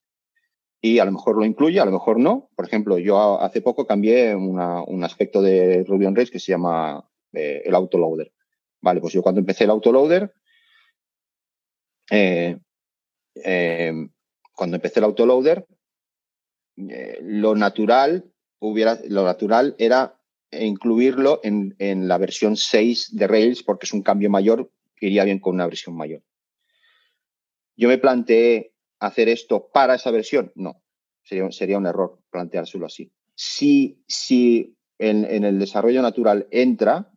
[0.80, 2.50] y a lo mejor lo incluye, a lo mejor no.
[2.54, 6.52] Por ejemplo, yo hace poco cambié una, un aspecto de Ruby on Rails que se
[6.52, 8.32] llama eh, el autoloader.
[8.80, 10.32] Vale, pues yo cuando empecé el autoloader,
[12.10, 12.58] eh,
[13.44, 13.92] eh,
[14.52, 15.66] cuando empecé el autoloader,
[16.76, 20.18] eh, lo natural hubiera, lo natural era
[20.50, 21.74] incluirlo en,
[22.08, 25.66] la versión 6 de Rails porque es un cambio mayor que iría bien con una
[25.66, 26.22] versión mayor.
[27.76, 30.52] Yo me planteé hacer esto para esa versión.
[30.54, 30.82] No,
[31.22, 33.12] sería, sería un error planteárselo así.
[33.34, 37.12] Si, si en, en el desarrollo natural entra,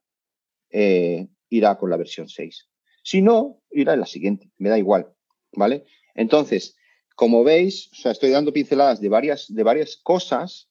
[0.69, 2.67] eh, irá con la versión 6.
[3.03, 4.51] Si no, irá en la siguiente.
[4.57, 5.13] Me da igual.
[5.53, 5.85] ¿Vale?
[6.15, 6.75] Entonces,
[7.15, 10.69] como veis, estoy dando pinceladas de varias, de varias cosas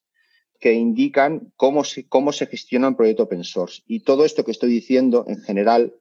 [0.60, 3.82] que indican cómo se, cómo se gestiona un proyecto open source.
[3.86, 5.94] Y todo esto que estoy diciendo, en general,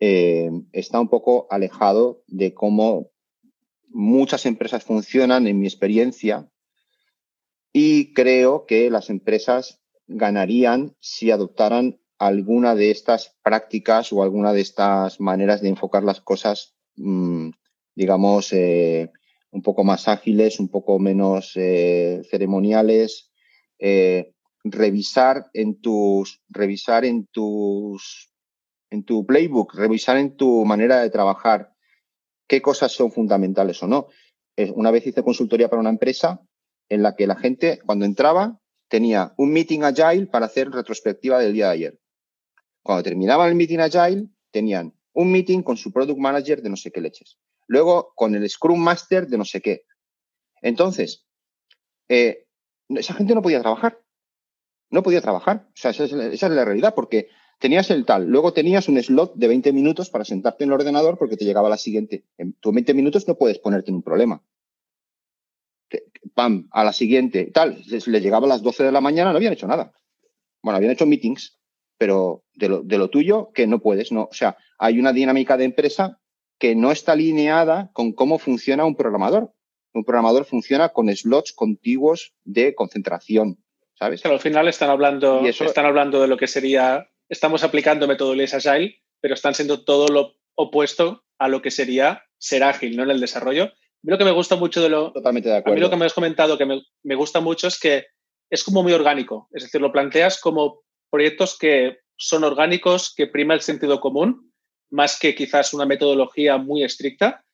[0.00, 3.10] eh, está un poco alejado de cómo
[3.88, 6.50] muchas empresas funcionan, en mi experiencia,
[7.72, 14.60] y creo que las empresas ganarían si adoptaran alguna de estas prácticas o alguna de
[14.60, 17.50] estas maneras de enfocar las cosas mmm,
[17.94, 19.10] digamos, eh,
[19.50, 23.30] un poco más ágiles, un poco menos eh, ceremoniales,
[23.78, 24.32] eh,
[24.64, 28.32] revisar en tus, revisar en tus,
[28.90, 31.74] en tu playbook, revisar en tu manera de trabajar
[32.46, 34.08] qué cosas son fundamentales o no.
[34.74, 36.40] Una vez hice consultoría para una empresa
[36.88, 41.54] en la que la gente, cuando entraba, tenía un meeting agile para hacer retrospectiva del
[41.54, 41.98] día de ayer.
[42.82, 46.92] Cuando terminaba el meeting agile, tenían un meeting con su product manager de no sé
[46.92, 47.38] qué leches
[47.72, 49.86] luego con el Scrum Master de no sé qué.
[50.60, 51.26] Entonces,
[52.08, 52.46] eh,
[52.90, 53.98] esa gente no podía trabajar.
[54.90, 55.68] No podía trabajar.
[55.68, 59.48] O sea, esa es, la realidad, porque tenías el tal, luego tenías un slot de
[59.48, 62.26] 20 minutos para sentarte en el ordenador porque te llegaba la siguiente.
[62.36, 64.44] En tus 20 minutos no puedes ponerte en un problema.
[66.34, 69.38] Pam, a la siguiente, tal, les, les llegaba a las 12 de la mañana, no
[69.38, 69.94] habían hecho nada.
[70.62, 71.58] Bueno, habían hecho meetings,
[71.96, 74.24] pero de lo, de lo tuyo que no puedes, no.
[74.24, 76.21] O sea, hay una dinámica de empresa
[76.62, 79.52] que no está alineada con cómo funciona un programador.
[79.94, 83.58] Un programador funciona con slots contiguos de concentración,
[83.98, 84.22] ¿sabes?
[84.22, 88.64] Pero al final están hablando, eso, están hablando de lo que sería, estamos aplicando metodologías
[88.64, 93.02] Agile, pero están siendo todo lo opuesto a lo que sería ser ágil, ¿no?
[93.02, 93.64] En el desarrollo.
[93.64, 95.10] A mí lo que me gusta mucho de lo...
[95.10, 95.72] Totalmente de acuerdo.
[95.72, 98.06] A mí lo que me has comentado que me, me gusta mucho es que
[98.50, 99.48] es como muy orgánico.
[99.50, 104.51] Es decir, lo planteas como proyectos que son orgánicos, que prima el sentido común
[104.92, 107.44] más que quizás una metodología muy estricta.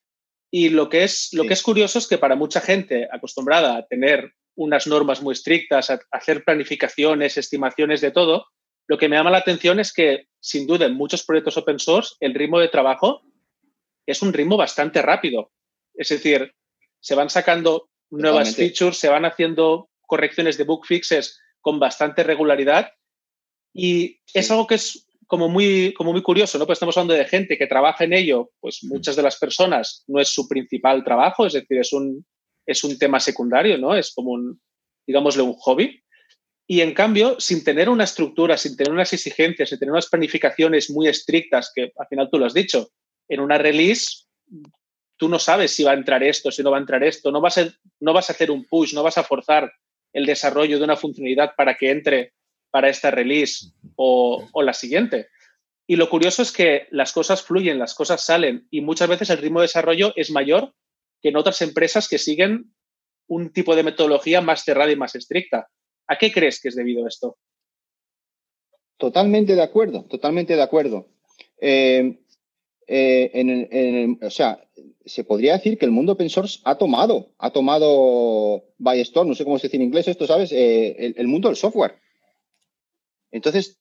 [0.50, 3.86] Y lo que es, lo que es curioso es que para mucha gente acostumbrada a
[3.86, 8.46] tener unas normas muy estrictas, a hacer planificaciones, estimaciones de todo,
[8.88, 12.14] lo que me llama la atención es que, sin duda, en muchos proyectos open source,
[12.20, 13.22] el ritmo de trabajo
[14.06, 15.52] es un ritmo bastante rápido.
[15.94, 16.52] Es decir,
[16.98, 22.90] se van sacando nuevas features, se van haciendo correcciones de bug fixes con bastante regularidad
[23.74, 24.38] y sí.
[24.38, 26.66] es algo que es como muy, como muy curioso, ¿no?
[26.66, 30.20] Pues estamos hablando de gente que trabaja en ello, pues muchas de las personas no
[30.20, 32.26] es su principal trabajo, es decir, es un,
[32.66, 33.94] es un tema secundario, ¿no?
[33.94, 34.60] Es como un,
[35.06, 36.02] digámosle, un hobby.
[36.66, 40.90] Y en cambio, sin tener una estructura, sin tener unas exigencias, sin tener unas planificaciones
[40.90, 42.88] muy estrictas, que al final tú lo has dicho,
[43.28, 44.24] en una release
[45.18, 47.40] tú no sabes si va a entrar esto, si no va a entrar esto, no
[47.40, 47.68] vas a,
[48.00, 49.70] no vas a hacer un push, no vas a forzar
[50.14, 52.32] el desarrollo de una funcionalidad para que entre
[52.70, 55.28] para esta release o, o, la siguiente.
[55.86, 59.38] Y lo curioso es que las cosas fluyen, las cosas salen y muchas veces el
[59.38, 60.74] ritmo de desarrollo es mayor
[61.22, 62.72] que en otras empresas que siguen
[63.26, 65.68] un tipo de metodología más cerrada y más estricta.
[66.06, 67.36] ¿A qué crees que es debido esto?
[68.96, 71.08] Totalmente de acuerdo, totalmente de acuerdo.
[71.60, 72.18] Eh,
[72.86, 74.66] eh, en, el, en el, o sea,
[75.04, 79.34] se podría decir que el mundo open source ha tomado, ha tomado by storm, no
[79.34, 80.50] sé cómo se dice en inglés esto, ¿sabes?
[80.52, 82.00] Eh, el, el, mundo del software.
[83.30, 83.78] Entonces,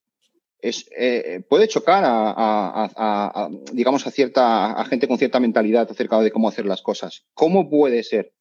[0.59, 6.31] es, eh, puede chocar a, digamos, a cierta a gente con cierta mentalidad acerca de
[6.31, 7.25] cómo hacer las cosas.
[7.33, 8.33] ¿Cómo puede ser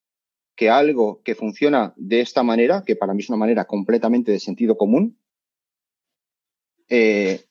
[0.54, 4.40] que algo que funciona de esta manera, que para mí es una manera completamente de
[4.40, 5.18] sentido común,
[6.88, 7.44] eh,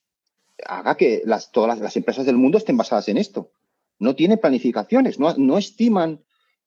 [0.66, 3.52] haga que todas las, empresas del mundo estén basadas en esto.
[4.00, 6.24] No tiene planificaciones, no, no estiman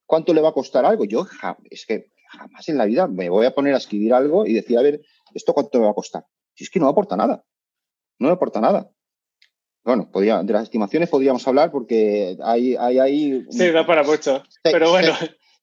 [0.07, 1.05] cuánto le va a costar algo.
[1.05, 1.27] Yo
[1.71, 4.79] es que jamás en la vida me voy a poner a escribir algo y decir,
[4.79, 5.03] a ver,
[5.35, 6.25] ¿esto cuánto me va a costar?
[6.59, 7.45] Si es que no aporta nada.
[8.19, 8.91] No aporta nada.
[9.85, 12.75] Bueno, podía, de las estimaciones podríamos hablar porque hay...
[12.75, 14.43] hay, hay sí, da para mucho.
[14.65, 15.13] pero bueno.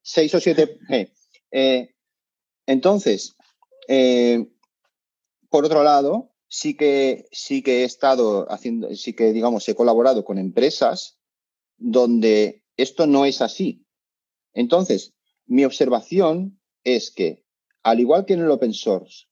[0.02, 0.80] Seis, o siete...
[0.90, 1.12] Eh,
[1.52, 1.90] eh,
[2.66, 3.36] entonces,
[3.90, 4.48] eh,
[5.50, 10.24] por otro lado, sí que, sí que he estado haciendo, sí que, digamos, he colaborado
[10.24, 11.20] con empresas
[11.76, 13.86] donde esto no es así.
[14.54, 15.14] Entonces,
[15.46, 17.44] mi observación es que,
[17.84, 19.26] al igual que en el open source,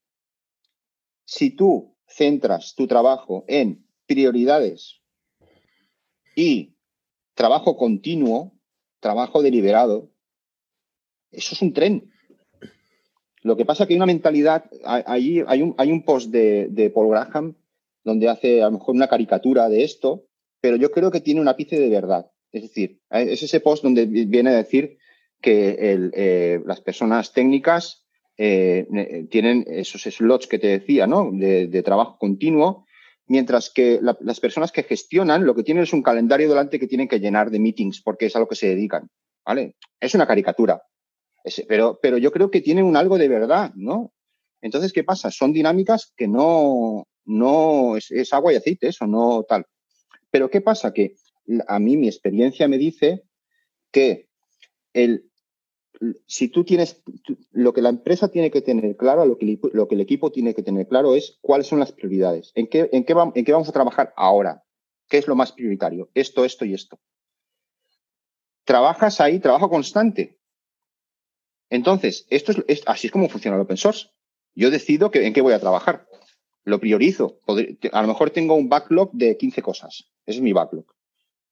[1.34, 5.02] si tú centras tu trabajo en prioridades
[6.36, 6.76] y
[7.34, 8.54] trabajo continuo,
[9.00, 10.12] trabajo deliberado,
[11.32, 12.12] eso es un tren.
[13.42, 17.56] Lo que pasa es que hay una mentalidad, hay, un, post de, de, Paul Graham
[18.04, 20.28] donde hace a lo mejor una caricatura de esto,
[20.62, 22.32] pero yo creo que tiene un ápice de verdad.
[22.52, 24.98] Es decir, es ese post donde viene a decir
[25.42, 28.03] que eh, las personas técnicas
[28.38, 31.30] eh, tienen esos slots que te decía, ¿no?
[31.32, 32.86] De, trabajo continuo,
[33.28, 37.08] mientras que las personas que gestionan lo que tienen es un calendario delante que tienen
[37.08, 39.10] que llenar de meetings porque es a lo que se dedican,
[39.46, 39.76] ¿vale?
[40.00, 40.82] Es una caricatura,
[41.68, 44.14] pero, pero yo creo que tienen un algo de verdad, ¿no?
[44.62, 45.30] Entonces, ¿qué pasa?
[45.30, 49.66] Son dinámicas que no, no es agua y aceite, eso no tal.
[50.32, 50.94] Pero ¿qué pasa?
[50.94, 51.16] Que
[51.68, 53.24] a mí mi experiencia me dice
[53.92, 54.28] que
[54.94, 55.30] el,
[56.26, 57.02] si tú tienes,
[57.52, 59.60] lo que la empresa tiene que tener claro, lo que,
[59.96, 63.72] el equipo tiene que tener claro es cuáles son las prioridades, en qué, vamos a
[63.72, 64.64] trabajar ahora,
[65.08, 67.00] qué es lo más prioritario, esto, esto y esto.
[68.66, 70.40] Trabajas ahí, trabajo constante.
[71.70, 74.08] Entonces, esto es, así es como funciona el open source.
[74.56, 76.08] Yo decido en qué voy a trabajar.
[76.64, 77.40] Lo priorizo.
[77.92, 80.10] A lo mejor tengo un backlog de 15 cosas.
[80.26, 80.86] Ese es mi backlog.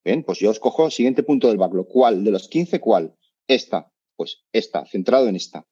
[0.06, 1.88] Bien, pues yo escojo el siguiente punto del backlog.
[1.88, 2.24] ¿Cuál?
[2.24, 3.14] De los 15, ¿cuál?
[3.48, 5.68] Esta pues esta, centrado en esta.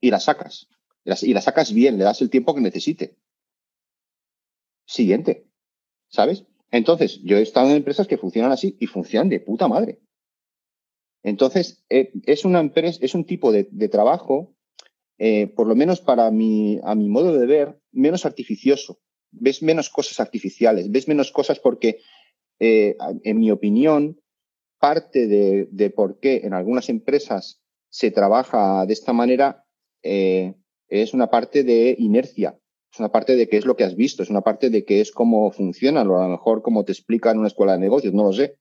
[0.00, 0.68] Y la sacas.
[1.04, 3.16] Y la sacas bien, le das el tiempo que necesite.
[4.86, 5.46] Siguiente.
[6.08, 6.44] ¿Sabes?
[6.70, 10.00] Entonces, yo he estado en empresas que funcionan así y funcionan de puta madre.
[11.22, 14.56] Entonces, eh, es una empresa, es un tipo de, trabajo,
[15.18, 19.00] eh, por lo menos para mi, a mi modo de ver, menos artificioso.
[19.30, 22.00] Ves menos cosas artificiales, ves menos cosas porque,
[22.58, 24.21] eh, en mi opinión,
[24.82, 29.64] parte de, por qué en algunas empresas se trabaja de esta manera
[30.02, 30.56] eh,
[30.88, 32.58] es una parte de inercia,
[32.92, 35.00] es una parte de qué es lo que has visto, es una parte de qué
[35.00, 38.12] es cómo funciona, o a lo mejor cómo te explican en una escuela de negocios,
[38.12, 38.58] no lo sé.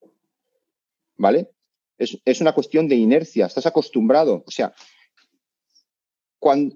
[1.18, 1.50] ¿Vale?
[1.98, 4.44] Es, es una cuestión de inercia, estás acostumbrado.
[4.46, 4.76] O sea,
[6.38, 6.76] cuando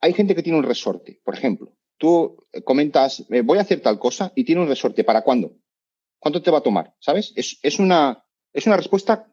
[0.00, 3.98] hay gente que tiene un resorte, por ejemplo, tú comentas, eh, voy a hacer tal
[3.98, 5.58] cosa y tiene un resorte, ¿para cuándo?
[6.22, 6.94] ¿Cuánto te va a tomar?
[7.00, 7.32] ¿Sabes?
[7.34, 9.28] Es, una, es una respuesta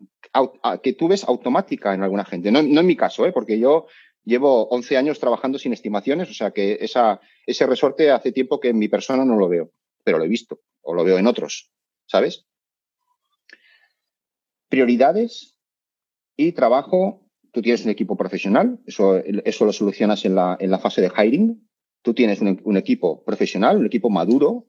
[0.81, 2.51] que tú ves automática en alguna gente.
[2.51, 3.31] No, en mi caso, ¿eh?
[3.31, 3.85] porque yo
[4.25, 8.69] llevo 11 años trabajando sin estimaciones, o sea que esa, ese resorte hace tiempo que
[8.69, 9.71] en mi persona no lo veo,
[10.03, 11.71] pero lo he visto o lo veo en otros,
[12.07, 12.47] ¿sabes?
[14.67, 15.59] Prioridades
[16.35, 17.23] y trabajo.
[17.51, 21.11] Tú tienes un equipo profesional, eso, eso lo solucionas en la, en la fase de
[21.15, 21.69] hiring.
[22.01, 24.65] Tú tienes un equipo profesional, un equipo maduro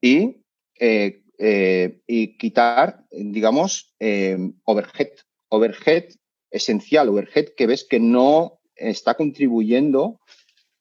[0.00, 0.43] y
[0.78, 5.10] eh, eh, y quitar, digamos, eh, overhead.
[5.48, 6.04] Overhead
[6.50, 10.20] esencial, overhead que ves que no está contribuyendo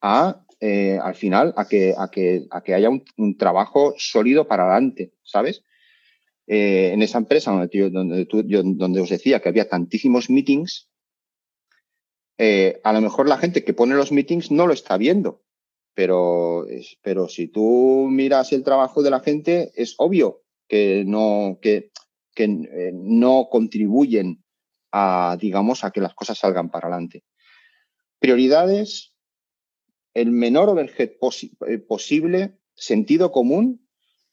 [0.02, 5.14] a, al final, a que, a que, a que haya un, trabajo sólido para adelante,
[5.24, 5.64] ¿sabes?
[6.48, 8.26] en esa empresa donde, donde,
[8.76, 10.90] donde os decía que había tantísimos meetings,
[12.38, 15.43] a lo mejor la gente que pone los meetings no lo está viendo,
[15.94, 16.66] pero,
[17.02, 21.92] pero si tú miras el trabajo de la gente, es obvio que no, que,
[22.34, 24.44] que eh, no contribuyen
[24.92, 27.24] a, digamos, a que las cosas salgan para adelante.
[28.20, 29.14] Prioridades,
[30.14, 31.12] el menor overhead
[31.68, 33.88] eh, posible, sentido común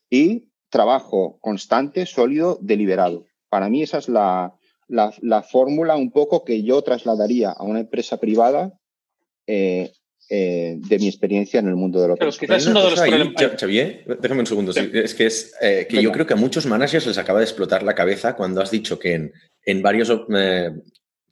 [0.09, 3.27] y trabajo constante, sólido, deliberado.
[3.49, 4.55] Para mí esa es la,
[4.87, 8.79] la, la fórmula un poco que yo trasladaría a una empresa privada
[9.47, 9.93] eh,
[10.33, 13.35] eh, de mi experiencia en el mundo de lo Pero quizás uno de los problemas.
[13.59, 14.71] Xavier, déjame un segundo.
[14.71, 17.83] Es que es eh, que yo creo que a muchos managers les acaba de explotar
[17.83, 19.33] la cabeza cuando has dicho que en,
[19.65, 20.71] en varios eh,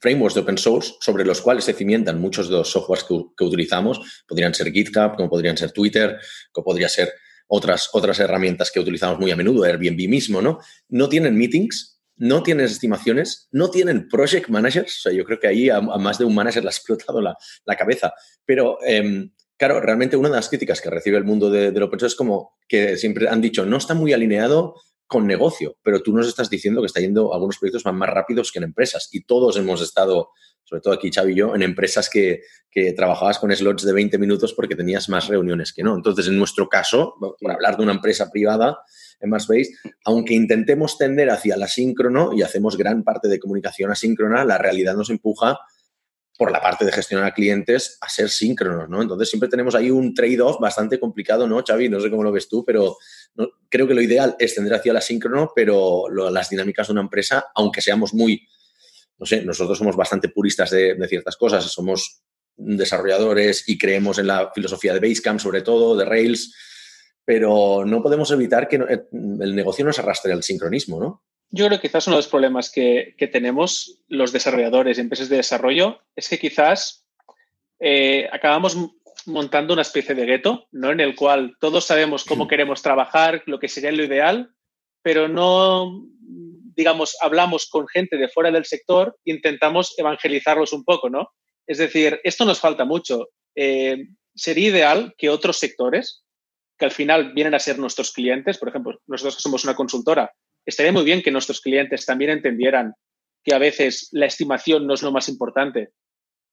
[0.00, 4.24] frameworks de open source sobre los cuales se cimientan muchos de los softwares que, utilizamos,
[4.26, 6.18] podrían ser GitHub, como podrían ser Twitter,
[6.50, 7.12] como podría ser
[7.46, 10.58] otras, otras herramientas que utilizamos muy a menudo, Airbnb mismo, ¿no?
[10.88, 14.98] No tienen meetings no tienen estimaciones, no tienen project managers.
[14.98, 17.36] O sea, yo creo que ahí a, más de un manager le ha explotado la,
[17.76, 18.12] cabeza.
[18.44, 22.06] Pero em, Claro, realmente una de las críticas que recibe el mundo de, open source
[22.06, 24.76] es como que siempre han dicho, no está muy alineado
[25.08, 28.52] con negocio, pero tú nos estás diciendo que está yendo, algunos proyectos van más rápidos
[28.52, 30.30] que en empresas y todos hemos estado,
[30.68, 34.18] sobre todo aquí Xavi y yo, en empresas que, que trabajabas con slots de 20
[34.18, 35.96] minutos porque tenías más reuniones que no.
[35.96, 38.78] Entonces, en nuestro caso, por hablar de una empresa privada,
[39.20, 39.70] en Marsbase,
[40.04, 44.94] aunque intentemos tender hacia el asíncrono y hacemos gran parte de comunicación asíncrona, la realidad
[44.94, 45.58] nos empuja
[46.36, 49.02] por la parte de gestionar a clientes a ser síncronos, ¿no?
[49.02, 51.88] Entonces siempre tenemos ahí un trade-off bastante complicado, ¿no, Xavi?
[51.88, 52.96] No sé cómo lo ves tú, pero
[53.68, 57.46] creo que lo ideal es tender hacia el asíncrono, pero las dinámicas de una empresa,
[57.56, 58.46] aunque seamos muy,
[59.18, 62.22] no sé, nosotros somos bastante puristas de, ciertas cosas, somos
[62.56, 66.54] desarrolladores y creemos en la filosofía de Basecamp, sobre todo, de Rails,
[67.24, 71.22] pero no podemos evitar que el negocio nos arrastre al sincronismo, ¿no?
[71.50, 75.36] Yo creo que quizás uno de los problemas que, tenemos los desarrolladores y empresas de
[75.36, 77.06] desarrollo es que quizás
[77.80, 78.76] eh, acabamos
[79.26, 80.90] montando una especie de gueto, ¿no?
[80.90, 84.54] En el cual todos sabemos cómo queremos trabajar, lo que sería lo ideal,
[85.02, 86.06] pero no,
[86.78, 91.32] digamos, hablamos con gente de fuera del sector intentamos evangelizarlos un poco, ¿no?
[91.66, 93.30] Es decir, esto nos falta mucho.
[93.56, 96.22] Eh, sería ideal que otros sectores,
[96.78, 100.30] que al final vienen a ser nuestros clientes, por ejemplo, nosotros que somos una consultora,
[100.64, 102.94] estaría muy bien que nuestros clientes también entendieran
[103.42, 105.88] que a veces la estimación no es lo más importante,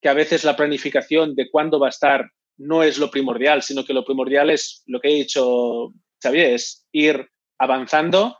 [0.01, 3.85] que a veces la planificación de cuándo va a estar no es lo primordial, sino
[3.85, 8.39] que lo primordial es lo que he dicho, Xavier, es ir avanzando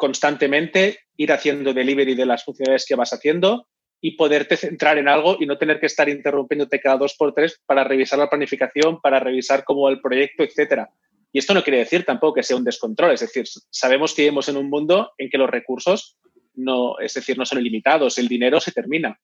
[0.00, 3.68] constantemente, ir haciendo delivery de las funcionalidades que vas haciendo
[4.00, 7.60] y poderte centrar en algo y no tener que estar interrumpiéndote cada dos por tres
[7.66, 10.88] para revisar la planificación, para revisar cómo el proyecto, etcétera.
[11.30, 14.48] Y esto no quiere decir tampoco que sea un descontrol, es decir, sabemos que vivimos
[14.48, 16.16] en un mundo en que los recursos
[16.54, 19.20] no, es decir, no son ilimitados, el dinero se termina.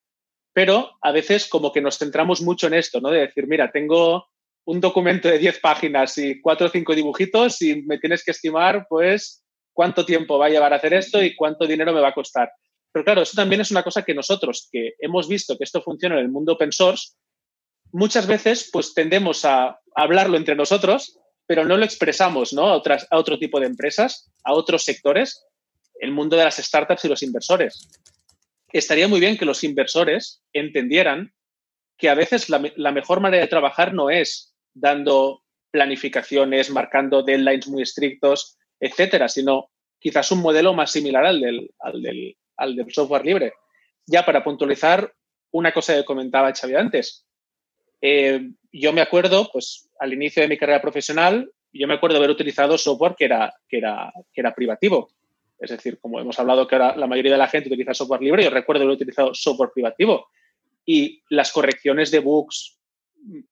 [0.52, 3.08] Pero a veces como que nos centramos mucho en esto, ¿no?
[3.08, 4.26] De decir, mira, tengo
[4.66, 8.86] un documento de 10 páginas y cuatro o cinco dibujitos y me tienes que estimar,
[8.86, 9.45] pues,
[9.76, 12.50] cuánto tiempo va a llevar a hacer esto y cuánto dinero me va a costar.
[12.90, 16.14] Pero claro, eso también es una cosa que nosotros, que hemos visto que esto funciona
[16.16, 17.12] en el mundo open source,
[17.92, 22.66] muchas veces pues tendemos a hablarlo entre nosotros pero no lo expresamos ¿no?
[22.66, 25.44] A, otras, a otro tipo de empresas, a otros sectores,
[26.00, 27.88] el mundo de las startups y los inversores.
[28.72, 31.32] Estaría muy bien que los inversores entendieran
[31.96, 37.68] que a veces la, la mejor manera de trabajar no es dando planificaciones, marcando deadlines
[37.68, 42.92] muy estrictos, etcétera, sino quizás un modelo más similar al del, al del, al del
[42.92, 43.52] software libre.
[44.06, 45.12] Ya para puntualizar
[45.50, 47.26] una cosa que comentaba Xavi antes,
[48.00, 52.30] eh, yo me acuerdo, pues al inicio de mi carrera profesional, yo me acuerdo haber
[52.30, 55.10] utilizado software que era, que era, que era privativo.
[55.58, 58.44] Es decir, como hemos hablado que ahora la mayoría de la gente utiliza software libre,
[58.44, 60.28] yo recuerdo haber utilizado software privativo.
[60.84, 62.78] Y las correcciones de bugs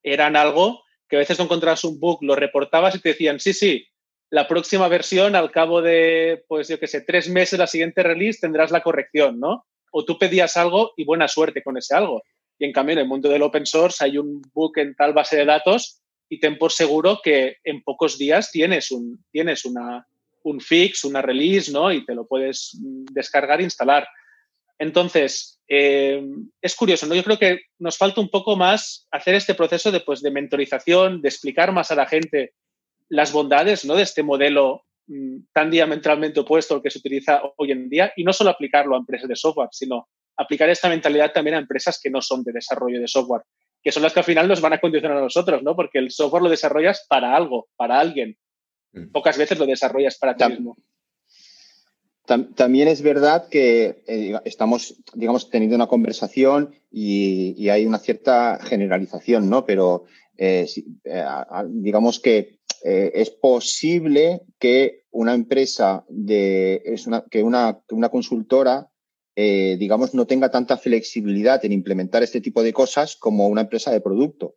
[0.03, 3.53] eran algo que a veces no encontrabas un bug, lo reportabas y te decían, sí,
[3.53, 3.87] sí,
[4.35, 8.41] la próxima versión al cabo de, pues yo qué sé, tres meses, la siguiente release,
[8.41, 9.65] tendrás la corrección, ¿no?
[9.93, 12.21] O tú pedías algo y buena suerte con ese algo.
[12.59, 15.37] Y en cambio, en el mundo del open source hay un book en tal base
[15.37, 20.05] de datos y ten por seguro que en pocos días tienes un, tienes una,
[20.43, 21.93] un fix, una release, ¿no?
[21.93, 22.77] Y te lo puedes
[23.13, 24.05] descargar e instalar.
[24.81, 26.21] Entonces, eh,
[26.61, 27.15] es curioso, ¿no?
[27.15, 31.23] Yo creo que nos falta un poco más hacer este proceso de, pues, de mentorización,
[31.23, 32.53] de explicar más a la gente
[33.09, 33.95] las bondades, ¿no?
[33.95, 38.25] De este modelo mm, tan diametralmente opuesto al que se utiliza hoy en día y
[38.25, 42.11] no solo aplicarlo a empresas de software, sino aplicar esta mentalidad también a empresas que
[42.11, 43.43] no son de desarrollo de software,
[43.83, 45.77] que son las que al final nos van a condicionar a nosotros, ¿no?
[45.77, 48.37] Porque el software lo desarrollas para algo, para alguien.
[48.93, 49.11] Mm.
[49.13, 50.77] Pocas veces lo desarrollas para ti mismo.
[52.27, 59.51] También es verdad que eh, estamos, digamos, teniendo una conversación y, hay una cierta generalización,
[59.51, 59.67] ¿no?
[59.67, 60.05] Pero
[60.39, 60.67] eh,
[61.05, 61.25] eh,
[61.69, 68.91] digamos que es posible que una empresa de, es una, que una, una consultora
[69.37, 73.91] eh, digamos, no tenga tanta flexibilidad en implementar este tipo de cosas como una empresa
[73.91, 74.57] de producto.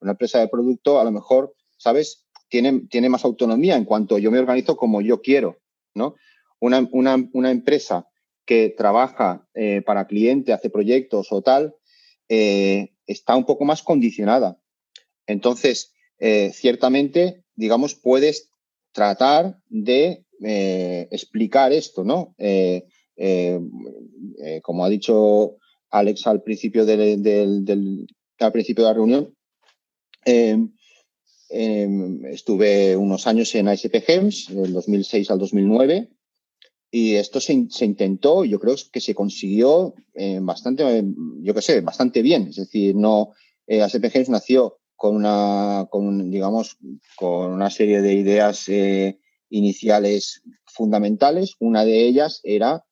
[0.00, 2.26] Una empresa de producto, a lo mejor, ¿sabes?
[2.48, 5.58] Tiene, tiene más autonomía en cuanto yo me organizo como yo quiero,
[5.94, 6.14] ¿no?
[6.60, 6.86] Una,
[7.32, 8.08] una, empresa
[8.44, 11.76] que trabaja eh, para cliente, hace proyectos o tal,
[12.28, 14.58] eh, está un poco más condicionada.
[15.26, 15.94] Entonces,
[16.52, 18.50] ciertamente, digamos, puedes
[18.92, 20.24] tratar de
[21.10, 22.34] explicar esto, ¿no?
[22.38, 23.60] Eh,
[24.40, 25.56] eh, como ha dicho
[25.90, 28.06] Alex al principio, del,
[28.38, 29.34] al principio de la reunión,
[30.24, 30.72] em,
[31.48, 36.08] em, estuve unos años en ISP Games, del 2006 al 2009,
[36.92, 41.04] y esto se, intentó, yo creo que se consiguió eh, bastante,
[41.42, 42.46] yo qué sé, bastante bien.
[42.48, 43.32] Es decir, no,
[43.68, 46.76] ASP Games nació con una, con, digamos,
[47.16, 51.54] con una serie de ideas eh, iniciales fundamentales.
[51.60, 52.84] Una de ellas era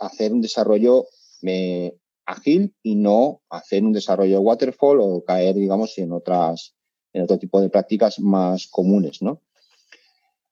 [0.00, 1.06] hacer un desarrollo
[1.42, 6.74] eh, ágil y no hacer un desarrollo waterfall o caer, digamos, en otras,
[7.12, 9.40] en otro tipo de prácticas más comunes, ¿no?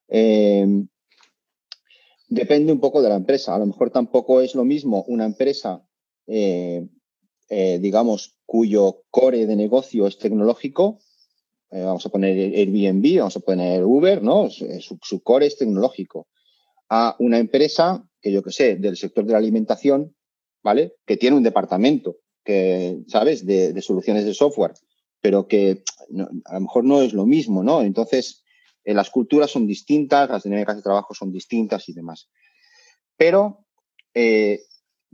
[0.07, 0.87] Em,
[2.29, 3.57] depende un poco de la empresa.
[3.57, 5.85] A lo mejor tampoco es lo mismo una empresa,
[6.29, 6.87] eh,
[7.49, 10.99] eh, digamos, cuyo core de negocio es tecnológico.
[11.71, 14.51] Eh, vamos a poner Airbnb, vamos a poner Uber, ¿no?
[14.51, 16.29] Su, su, core es tecnológico.
[16.89, 20.17] A una empresa que yo que sé, del sector de la alimentación,
[20.65, 20.97] ¿vale?
[21.07, 23.47] Que tiene un departamento, que, ¿sabes?
[23.47, 24.73] De, soluciones de software,
[25.21, 25.85] pero que
[26.47, 27.83] a lo mejor no es lo mismo, ¿no?
[27.83, 28.43] Entonces,
[28.83, 32.29] eh, las culturas son distintas, las dinámicas de trabajo son distintas y demás.
[33.17, 33.65] Pero,
[34.13, 34.63] eh,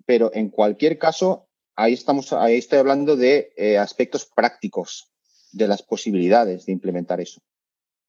[0.06, 5.10] pero en cualquier caso, ahí estamos, ahí estoy hablando de eh, aspectos prácticos
[5.52, 7.40] de las posibilidades de implementar eso.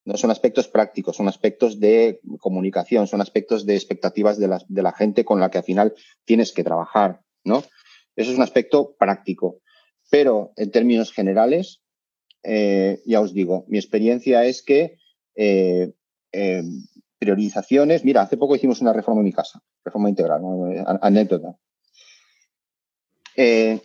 [0.06, 4.48] No son aspectos prácticos, son aspectos de comunicación, son aspectos de expectativas de
[4.82, 5.94] la, gente con la que al final
[6.26, 7.64] tienes que trabajar, ¿no?
[8.16, 9.62] Eso es un aspecto práctico.
[10.10, 11.82] Pero en términos generales,
[12.44, 14.98] ya os digo, mi experiencia es que
[15.36, 15.94] eh,
[16.32, 16.64] eh,
[17.20, 18.04] priorizaciones.
[18.04, 20.42] Mira, hace poco hicimos una reforma en mi casa, reforma integral,
[21.02, 21.56] anécdota.
[23.36, 23.82] Eh,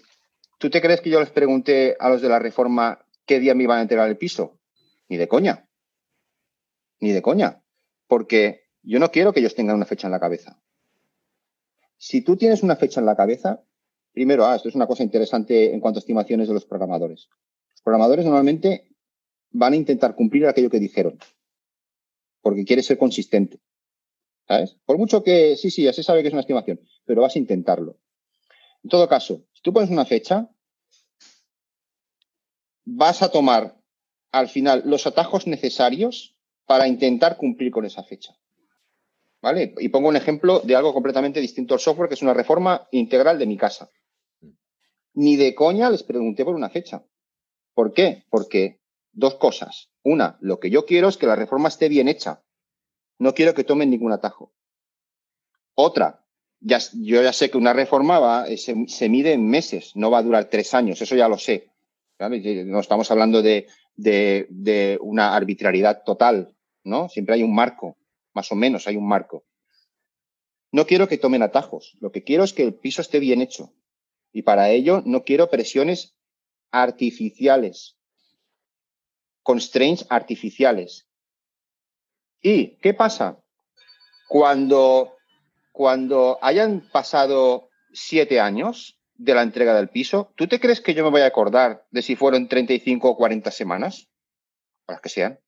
[0.59, 3.65] ¿Tú te crees que yo les pregunté a los de la reforma qué día me
[3.65, 4.59] iban a entregar el piso?
[5.09, 5.69] Ni de coña.
[7.01, 7.63] Ni de coña.
[8.07, 10.61] Porque yo no quiero que ellos tengan una fecha en la cabeza.
[11.97, 13.63] Si tú tienes una fecha en la cabeza,
[14.13, 17.29] primero, ah, esto es una cosa interesante en cuanto a estimaciones de los programadores.
[17.71, 18.89] Los programadores normalmente
[19.51, 21.19] van a intentar cumplir aquello que dijeron
[22.49, 23.61] porque quieres ser consistente.
[24.47, 24.77] ¿Sabes?
[24.87, 27.39] Por mucho que, sí, sí, ya se sabe que es una estimación, pero vas a
[27.39, 27.99] intentarlo.
[28.85, 30.49] En todo caso, si tú pones una fecha,
[32.85, 33.79] vas a tomar
[34.33, 38.39] al final los atajos necesarios para intentar cumplir con esa fecha.
[39.41, 39.75] ¿Vale?
[39.79, 43.39] Y pongo un ejemplo de algo completamente distinto al software, que es una reforma integral
[43.39, 43.91] de mi casa.
[45.15, 47.05] Ni de coña les pregunté por una fecha.
[47.75, 48.25] ¿Por qué?
[48.31, 48.81] Porque
[49.13, 49.91] dos cosas.
[50.03, 52.43] Una, lo que yo quiero es que la reforma esté bien hecha.
[53.19, 54.53] No quiero que tomen ningún atajo.
[55.75, 56.27] Otra,
[56.61, 60.23] yo ya sé que una reforma va, eh, se, mide en meses, no va a
[60.23, 61.71] durar tres años, eso ya lo sé.
[62.19, 67.09] No estamos hablando de, de, una arbitrariedad total, ¿no?
[67.09, 67.97] Siempre hay un marco,
[68.35, 69.45] más o menos hay un marco.
[70.73, 73.73] No quiero que tomen atajos, lo que quiero es que el piso esté bien hecho.
[74.33, 76.17] Y para ello no quiero presiones
[76.71, 77.99] artificiales
[79.49, 81.09] constraints artificiales.
[82.43, 83.43] ¿Y qué pasa?
[84.29, 85.17] Cuando,
[85.79, 91.05] cuando hayan pasado siete años de la entrega del piso, ¿tú te crees que yo
[91.05, 94.09] me voy a acordar de si fueron 35 o 40 semanas?
[94.87, 95.39] Para que sean.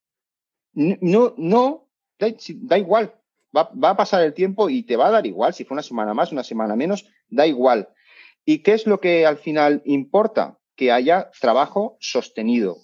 [0.73, 3.13] No, no, da, igual.
[3.57, 5.53] Va, a pasar el tiempo y te va a dar igual.
[5.53, 7.89] Si fue una semana más, una semana menos, da igual.
[8.45, 10.61] ¿Y qué es lo que al final importa?
[10.77, 12.75] Que haya trabajo sostenido,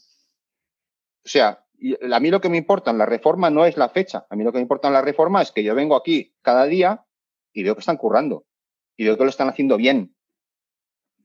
[1.25, 1.65] o sea,
[2.13, 4.27] a mí lo que me importa en la reforma no es la fecha.
[4.31, 6.65] A mí lo que me importa en la reforma es que yo vengo aquí cada
[6.65, 7.06] día
[7.57, 8.45] y veo que están currando
[8.99, 10.15] y veo que lo están haciendo bien.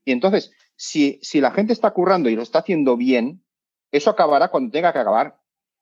[0.05, 3.43] Y entonces, si, si la gente está currando y lo está haciendo bien,
[3.91, 5.37] eso acabará cuando tenga que acabar.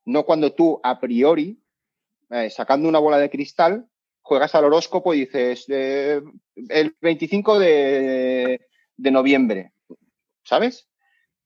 [0.05, 1.61] No cuando tú, a priori,
[2.31, 3.87] eh, sacando una bola de cristal,
[4.21, 6.19] juegas al horóscopo y dices eh,
[6.69, 9.73] el 25 de, de noviembre.
[10.43, 10.89] ¿Sabes?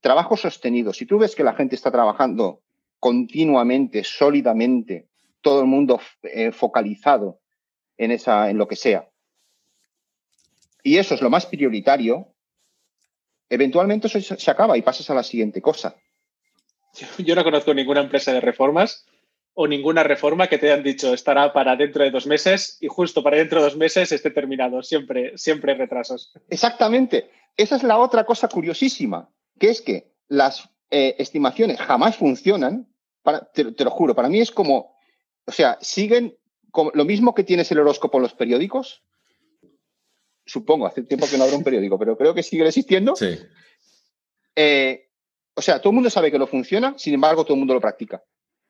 [0.00, 0.94] Trabajo sostenido.
[0.94, 2.62] Si tú ves que la gente está trabajando
[2.98, 5.08] continuamente, sólidamente,
[5.42, 7.42] todo el mundo eh, focalizado
[7.96, 9.08] en, esa, en lo que sea.
[10.82, 12.34] Y eso es lo más prioritario.
[13.48, 15.96] Eventualmente eso se acaba y pasas a la siguiente cosa.
[17.18, 19.06] Yo no conozco ninguna empresa de reformas
[19.54, 23.22] o ninguna reforma que te hayan dicho estará para dentro de dos meses y justo
[23.22, 24.82] para dentro de dos meses esté terminado.
[24.82, 26.32] Siempre, siempre retrasos.
[26.50, 27.30] Exactamente.
[27.56, 32.88] Esa es la otra cosa curiosísima, que es que las eh, estimaciones jamás funcionan
[33.52, 34.96] te, lo juro, para mí es como,
[35.46, 36.36] o sea, siguen
[36.94, 39.02] lo mismo que tienes el horóscopo en los periódicos.
[40.46, 43.16] Supongo, hace tiempo que no abro un periódico, pero creo que sigue existiendo.
[43.16, 43.38] Sí.
[44.56, 45.08] Eh,
[45.54, 47.80] o sea, todo el mundo sabe que lo funciona, sin embargo, todo el mundo lo
[47.80, 48.22] practica.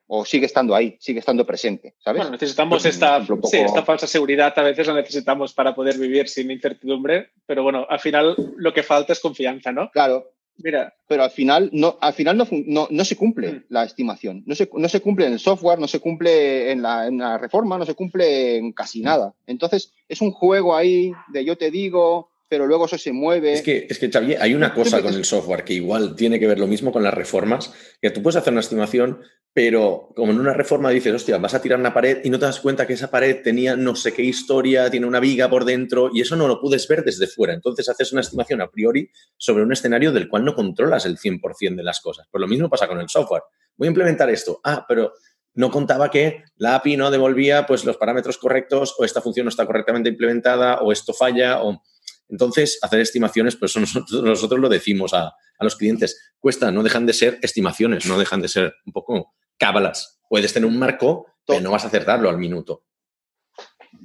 [0.07, 2.19] O sigue estando ahí, sigue estando presente, ¿sabes?
[2.19, 7.31] Bueno, necesitamos esta, esta falsa seguridad, a veces la necesitamos para poder vivir sin incertidumbre,
[7.47, 9.91] pero bueno, al final lo que falta es confianza, ¿no?
[9.91, 13.65] Claro, Mira, pero al final no, al final no, no, no se cumple mm.
[13.69, 14.43] la estimación.
[14.47, 17.79] No se, no se, cumple en el software, no se cumple en la, en reforma,
[17.79, 19.35] no se cumple en casi nada.
[19.47, 23.55] Entonces, es un juego ahí de yo te digo, pero luego eso se mueve.
[23.55, 26.47] Es que, es que Xavier, hay una cosa con el software que igual tiene que
[26.47, 29.21] ver lo mismo con las reformas, que tú puedes hacer una estimación,
[29.55, 32.45] pero como en una reforma dices, hostia, vas a tirar una pared y no te
[32.45, 36.11] das cuenta que esa pared tenía no sé qué historia, tiene una viga por dentro
[36.13, 37.55] y eso no lo puedes ver desde fuera.
[37.55, 41.77] Entonces haces una estimación a priori sobre un escenario del cual no controlas el 100%
[41.77, 42.27] de las cosas.
[42.33, 43.45] Pues lo mismo pasa con el software.
[43.77, 44.61] Voy a implementar esto.
[44.65, 45.13] Ah, pero
[45.55, 49.51] no contaba que la API no devolvía pues, los parámetros correctos o esta función no
[49.51, 51.81] está correctamente implementada o esto falla o...
[52.29, 53.77] Entonces, hacer estimaciones, pues
[54.11, 56.33] nosotros, lo decimos a, los clientes.
[56.41, 60.21] Cuesta, no dejan de ser estimaciones, no dejan de ser un poco cábalas.
[60.29, 62.85] Puedes tener un marco, pero no vas a acertarlo al minuto.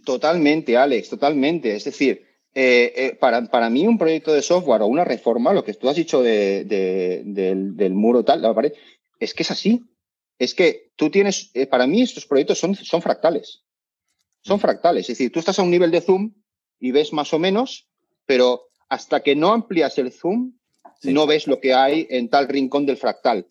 [0.05, 1.75] Totalmente, Alex, totalmente.
[1.75, 5.73] Es decir, eh, eh, para, mí un proyecto de software o una reforma, lo que
[5.73, 8.73] tú has dicho del, del, muro tal, la pared,
[9.19, 9.83] es que es así
[10.39, 13.65] es que tú tienes, eh, para mí estos proyectos son, son fractales.
[14.41, 14.61] Son mm.
[14.61, 15.01] fractales.
[15.03, 16.33] Es decir, tú estás a un nivel de zoom
[16.79, 17.89] y ves más o menos,
[18.25, 20.53] pero hasta que no amplias el zoom,
[21.03, 23.47] no ves lo que hay en tal rincón del fractal.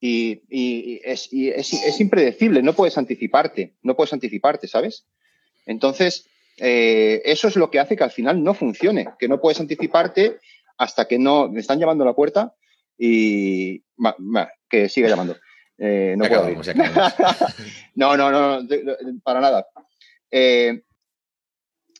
[0.00, 5.06] Y, es, es, impredecible, no puedes anticiparte, no puedes anticiparte, ¿sabes?
[5.64, 6.28] Entonces,
[6.58, 10.38] eh, eso es lo que hace que al final no funcione, que no puedes anticiparte
[10.78, 12.54] hasta que no, me están llamando a la puerta
[12.98, 13.82] y
[14.68, 15.36] que siga llamando.
[15.78, 16.46] Eh, no puedo
[17.94, 18.68] no, no, no,
[19.22, 19.66] para nada.
[20.30, 20.82] Eh,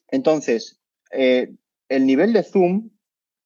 [0.08, 0.80] entonces,
[1.10, 2.90] el nivel de zoom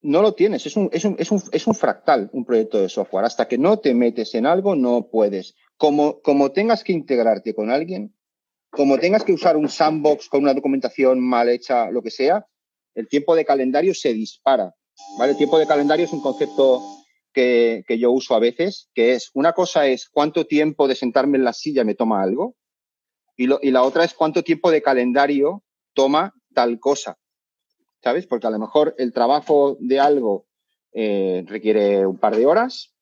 [0.02, 2.88] no lo tienes, es un, es, un, es, un, es un, fractal, un proyecto de
[2.88, 3.24] software.
[3.24, 5.54] Hasta que no te metes en algo, no puedes.
[5.76, 8.14] Como, como tengas que integrarte con alguien,
[8.70, 12.46] como tengas que usar un sandbox con una documentación mal hecha, lo que sea,
[12.94, 14.74] el tiempo de calendario se dispara.
[15.18, 15.32] ¿vale?
[15.32, 16.82] El tiempo de calendario es un concepto
[17.32, 21.44] que, yo uso a veces, que es, una cosa es cuánto tiempo de sentarme en
[21.44, 22.56] la silla me toma algo
[23.36, 27.18] y, la otra es cuánto tiempo de calendario toma tal cosa,
[28.02, 28.26] ¿sabes?
[28.26, 30.46] Porque a lo mejor el trabajo de algo
[30.92, 32.94] eh, requiere un par de horas,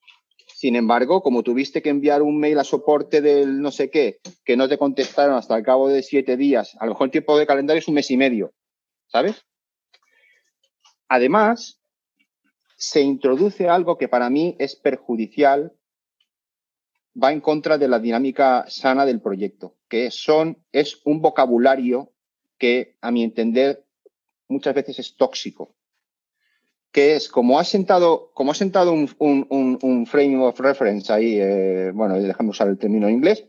[0.55, 4.57] sin embargo, como tuviste que enviar un mail a soporte del no sé qué, que
[4.57, 7.47] no te contestaron hasta el cabo de siete días, a lo mejor el tiempo de
[7.47, 8.53] calendario es un mes y medio,
[9.07, 9.45] ¿sabes?
[11.07, 11.81] Además,
[12.75, 15.73] se introduce algo que para mí es perjudicial,
[17.21, 22.13] va en contra de la dinámica sana del proyecto, que son, es un vocabulario
[22.57, 23.85] que, a mi entender,
[24.49, 25.73] muchas veces es tóxico.
[26.91, 31.91] Que es, como ha sentado, como ha sentado un, un, frame of reference ahí, eh,
[31.93, 33.45] bueno, déjame usar el término en inglés,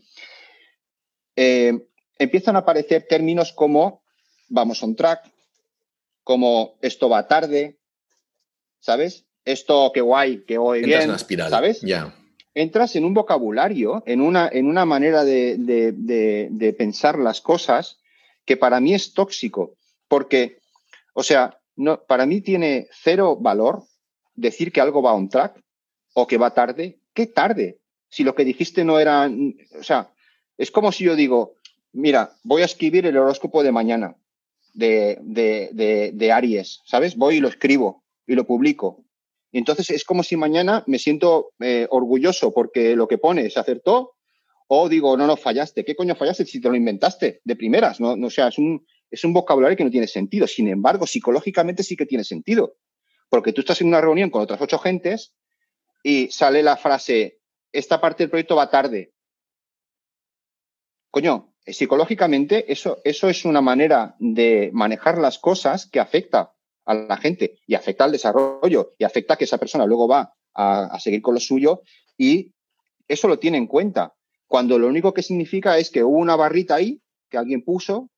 [1.36, 1.86] eh,
[2.18, 4.03] empiezan a aparecer términos como
[4.51, 5.30] vamos on track,
[6.22, 7.78] como esto va tarde,
[8.78, 9.24] ¿sabes?
[9.44, 11.80] Esto, qué guay, que hoy bien, en espiral, ¿sabes?
[11.80, 12.14] Ya.
[12.53, 18.01] Entras en un vocabulario, en una, en una manera de, pensar las cosas
[18.44, 19.76] que para mí es tóxico,
[20.09, 20.59] porque,
[21.14, 23.84] o sea, no, para mí tiene cero valor
[24.34, 25.61] decir que algo va on track
[26.14, 26.98] o que va tarde.
[27.14, 27.78] ¿Qué tarde?
[28.08, 29.30] Si lo que dijiste no era,
[29.78, 30.12] o sea,
[30.58, 31.54] es como si yo digo,
[31.92, 34.16] mira, voy a escribir el horóscopo de mañana
[34.74, 37.16] de, de, de Aries, ¿sabes?
[37.16, 39.04] Voy y lo escribo y lo publico.
[39.52, 43.58] Y entonces es como si mañana me siento eh, orgulloso porque lo que pone se
[43.58, 44.12] acertó
[44.68, 45.84] o digo, no, no, fallaste.
[45.84, 47.98] ¿Qué coño fallaste si te lo inventaste de primeras?
[47.98, 50.46] No, no o sea, es un, es un vocabulario que no tiene sentido.
[50.46, 52.76] Sin embargo, psicológicamente sí que tiene sentido.
[53.28, 55.34] Porque tú estás en una reunión con otras ocho gentes
[56.02, 57.40] y sale la frase,
[57.72, 59.12] esta parte del proyecto va tarde.
[61.11, 66.52] Coño, psicológicamente eso, eso es una manera de manejar las cosas que afecta
[66.84, 70.34] a la gente y afecta al desarrollo y afecta a que esa persona luego va
[70.54, 71.82] a, seguir con lo suyo
[72.16, 72.52] y
[73.06, 74.14] eso lo tiene en cuenta.
[74.46, 78.11] Cuando lo único que significa es que hubo una barrita ahí que alguien puso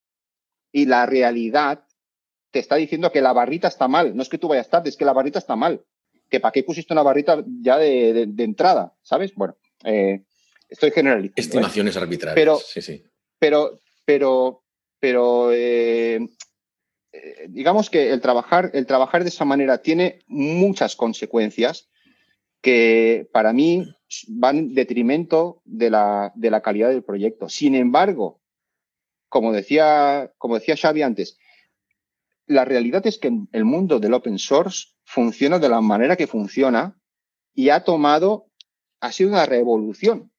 [0.72, 1.84] y la realidad
[2.50, 4.16] te está diciendo que la barrita está mal.
[4.16, 5.84] No es que tú vayas tarde, es que la barrita está mal.
[6.28, 9.34] Que para qué pusiste una barrita ya de, entrada, ¿sabes?
[9.34, 10.22] Bueno, eh,
[10.68, 11.36] estoy generalizando.
[11.38, 11.40] ¿eh?
[11.40, 12.34] Estimaciones arbitrarias.
[12.34, 13.02] Pero, sí, sí.
[13.38, 14.62] Pero, pero,
[14.98, 16.20] pero eh,
[17.48, 21.88] digamos que el trabajar, el trabajar de esa manera tiene muchas consecuencias
[22.60, 23.84] que para mí
[24.28, 27.48] van en detrimento de la, de la calidad del proyecto.
[27.48, 28.41] Sin embargo,
[29.32, 31.38] como decía, como decía Xavi antes,
[32.46, 37.00] la realidad es que el mundo del open source funciona de la manera que funciona
[37.54, 38.50] y ha tomado,
[39.00, 40.30] ha sido una revolución.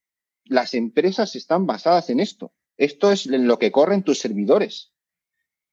[0.46, 2.54] Las empresas están basadas en esto.
[2.78, 4.94] Esto es en lo que corren tus servidores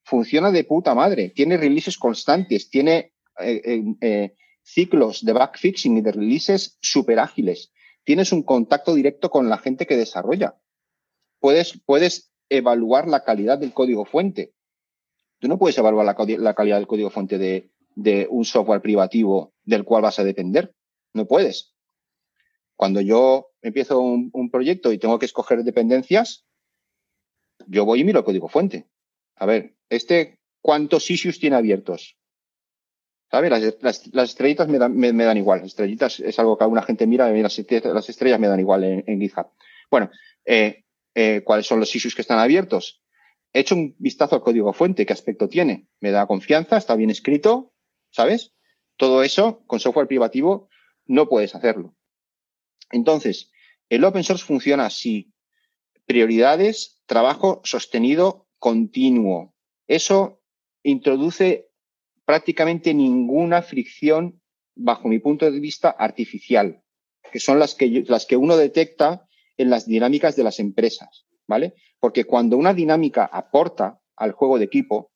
[0.03, 6.11] funciona de puta madre, tiene releases constantes, tiene eh, eh, ciclos de backfixing y de
[6.11, 7.71] releases súper ágiles.
[8.03, 10.59] Tienes un contacto directo con la gente que desarrolla.
[11.39, 14.53] Puedes, puedes evaluar la calidad del código fuente.
[15.39, 20.03] Tú no puedes evaluar la, calidad del código fuente de, un software privativo del cual
[20.03, 20.75] vas a depender.
[21.13, 21.73] No puedes.
[22.75, 26.45] Cuando yo empiezo un, proyecto y tengo que escoger dependencias,
[27.67, 28.87] yo voy y miro el código fuente.
[29.35, 32.17] A ver, este, ¿cuántos issues tiene abiertos?
[33.31, 33.79] ¿Sabes?
[33.81, 35.63] Las, estrellitas me dan, igual.
[35.63, 39.47] Estrellitas es algo que alguna gente mira, las, las estrellas me dan igual en, GitHub.
[39.89, 40.11] Bueno,
[40.45, 40.83] eh,
[41.15, 43.01] eh, ¿cuáles son los issues que están abiertos?
[43.53, 45.87] He hecho un vistazo al código fuente, qué aspecto tiene.
[45.99, 47.73] Me da confianza, está bien escrito,
[48.09, 48.53] ¿sabes?
[48.97, 50.69] Todo eso con software privativo
[51.05, 51.95] no puedes hacerlo.
[52.91, 53.51] Entonces,
[53.89, 55.33] el open source funciona así.
[56.05, 59.53] Prioridades, trabajo sostenido continuo.
[59.87, 60.41] Eso
[60.83, 61.69] introduce
[62.25, 64.41] prácticamente ninguna fricción,
[64.75, 66.81] bajo mi punto de vista, artificial,
[67.31, 69.27] que son las que, las que uno detecta
[69.61, 71.75] en las dinámicas de las empresas, ¿vale?
[71.99, 75.11] Porque cuando una dinámica aporta al juego de equipo,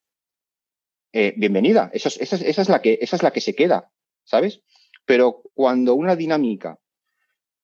[1.12, 3.91] eh, bienvenida, esa es, la que, esa es la que se queda,
[4.24, 4.62] ¿sabes?
[5.06, 6.80] Pero cuando una dinámica,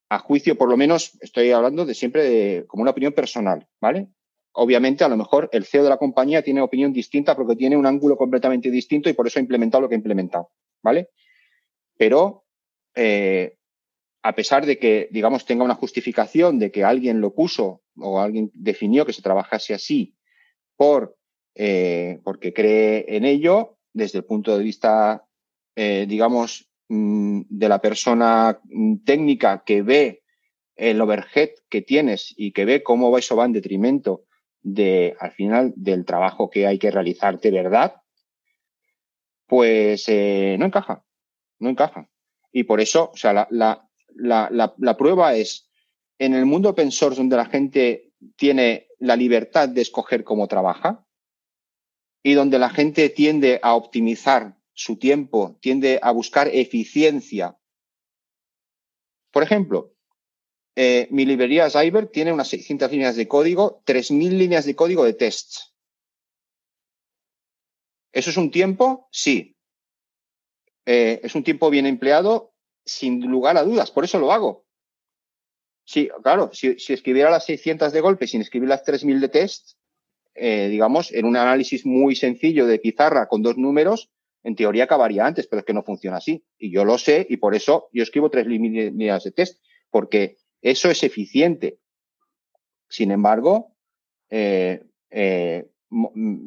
[0.09, 4.07] a juicio, por lo menos, estoy hablando de siempre de, como una opinión personal, ¿vale?
[4.53, 7.85] Obviamente, a lo mejor el CEO de la compañía tiene opinión distinta porque tiene un
[7.85, 10.51] ángulo completamente distinto y por eso ha implementado lo que ha implementado,
[10.81, 11.09] ¿vale?
[11.97, 12.45] Pero
[12.95, 13.57] eh,
[14.23, 18.51] a pesar de que, digamos, tenga una justificación de que alguien lo puso o alguien
[18.53, 20.15] definió que se trabajase así
[20.75, 21.17] por,
[21.55, 25.25] eh, porque cree en ello, desde el punto de vista,
[25.75, 30.23] eh, digamos, mm, de la persona mm, técnica que ve
[30.75, 34.25] el overhead que tienes y que ve cómo eso va en detrimento
[34.61, 37.95] de, al final, del trabajo que hay que realizar de verdad,
[39.47, 41.03] pues eh, no encaja,
[41.59, 42.09] no encaja.
[42.51, 43.87] Y por eso, o sea, la, la,
[44.97, 45.69] prueba es,
[46.19, 51.05] en el mundo open source donde la gente tiene la libertad de escoger cómo trabaja
[52.23, 57.57] y donde la gente tiende a optimizar su tiempo, tiende a buscar eficiencia.
[59.31, 59.95] Por ejemplo,
[60.75, 65.13] eh, mi librería Cyber tiene unas 600 líneas de código, 3.000 líneas de código de
[65.13, 65.75] tests.
[68.13, 69.07] ¿Eso es un tiempo?
[69.11, 69.57] Sí.
[70.85, 72.50] Eh, ¿Es un tiempo bien empleado?
[72.85, 74.65] Sin lugar a dudas, por eso lo hago.
[75.83, 79.77] Sí, claro, si, escribiera las 600 de golpe sin escribir las 3000 de test,
[80.33, 84.09] eh, digamos, en un análisis muy sencillo de pizarra con dos números,
[84.43, 86.45] en teoría acabaría antes, pero es que no funciona así.
[86.57, 90.89] Y yo lo sé y por eso yo escribo tres líneas de test, porque eso
[90.89, 91.79] es eficiente.
[92.89, 93.75] Sin embargo,
[94.29, 95.69] eh, eh,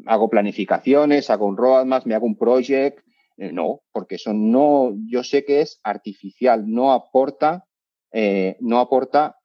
[0.07, 3.01] hago planificaciones, hago un roadmap, me hago un project,
[3.37, 7.67] eh, no, porque eso no, yo sé que es artificial, no aporta,
[8.13, 9.37] eh, no aporta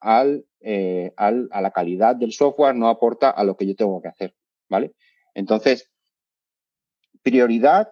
[0.62, 4.10] eh, al, a la calidad del software, no aporta a lo que yo tengo que
[4.10, 4.36] hacer,
[4.70, 4.94] ¿vale?
[5.34, 5.92] Entonces,
[7.24, 7.90] prioridad,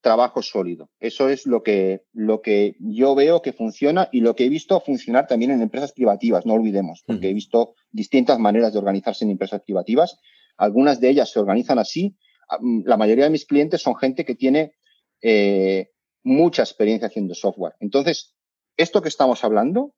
[0.00, 0.88] trabajo sólido.
[1.00, 4.80] Eso es lo que, lo que yo veo que funciona y lo que he visto
[4.80, 9.32] funcionar también en empresas privativas, no olvidemos, porque he visto distintas maneras de organizarse en
[9.32, 10.18] empresas privativas.
[10.56, 12.16] Algunas de ellas se organizan así.
[12.48, 14.74] Ah, mm, la mayoría de mis clientes son gente que tiene
[15.22, 15.90] eh,
[16.22, 17.74] mucha experiencia haciendo software.
[17.80, 18.34] Entonces,
[18.76, 19.94] esto que estamos hablando,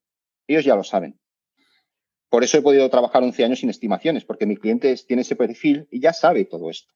[0.47, 1.19] ellos ya lo saben.
[2.29, 5.89] Por eso he podido trabajar 11 años sin estimaciones, porque mi cliente tiene ese perfil
[5.91, 6.93] y ya sabe todo esto.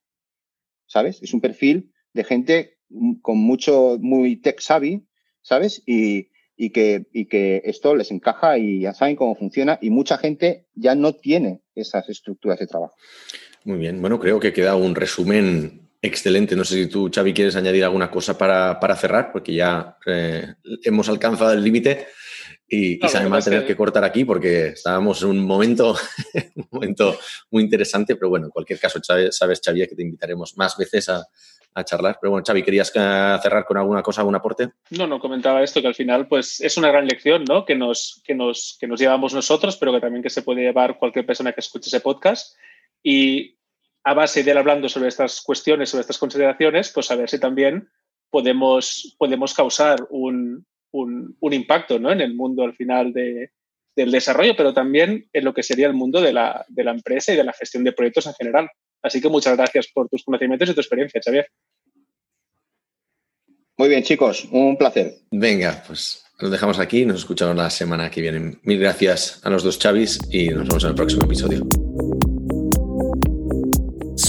[0.85, 1.21] ¿Sabes?
[1.23, 2.77] Es un perfil de gente
[3.21, 5.07] con mucho, muy tech savvy,
[5.41, 5.81] ¿sabes?
[5.87, 10.17] Y, y, que, y que esto les encaja y ya saben cómo funciona y mucha
[10.17, 12.95] gente ya no tiene esas estructuras de trabajo.
[13.63, 16.53] Muy bien, bueno, creo que queda un resumen Excelente.
[16.57, 21.07] No sé si tú, Xavi, quieres añadir alguna cosa para, cerrar, porque ya eh, hemos
[21.07, 22.07] alcanzado el límite
[22.67, 23.73] y, y sabe tener que...
[23.77, 25.95] cortar aquí porque estábamos en un momento,
[26.55, 27.17] un momento
[27.51, 31.25] muy interesante, pero bueno, en cualquier caso, sabes, Xavi, que te invitaremos más veces a,
[31.85, 32.17] charlar.
[32.21, 34.71] Pero bueno, Xavi, ¿querías cerrar con alguna cosa, algún aporte?
[34.89, 37.63] No, no, comentaba esto, que al final pues es una gran lección ¿no?
[37.63, 40.99] que, nos, que, nos, que nos llevamos nosotros, pero que también que se puede llevar
[40.99, 42.57] cualquier persona que escuche ese podcast.
[43.01, 43.57] Y
[44.03, 47.39] a base de ir hablando sobre estas cuestiones, sobre estas consideraciones, pues a ver si
[47.39, 47.89] también
[48.29, 50.65] podemos, podemos causar un,
[51.41, 52.11] impacto ¿no?
[52.11, 56.21] en el mundo al final del desarrollo, pero también en lo que sería el mundo
[56.21, 58.69] de la, de la empresa y de la gestión de proyectos en general.
[59.01, 61.47] Así que muchas gracias por tus conocimientos y tu experiencia, Xavier.
[63.77, 65.13] Muy bien, chicos, un placer.
[65.31, 68.57] Venga, pues lo dejamos aquí, nos escuchamos la semana que viene.
[68.63, 71.82] Mil gracias a los dos Chavis y nos vemos en el próximo episodio.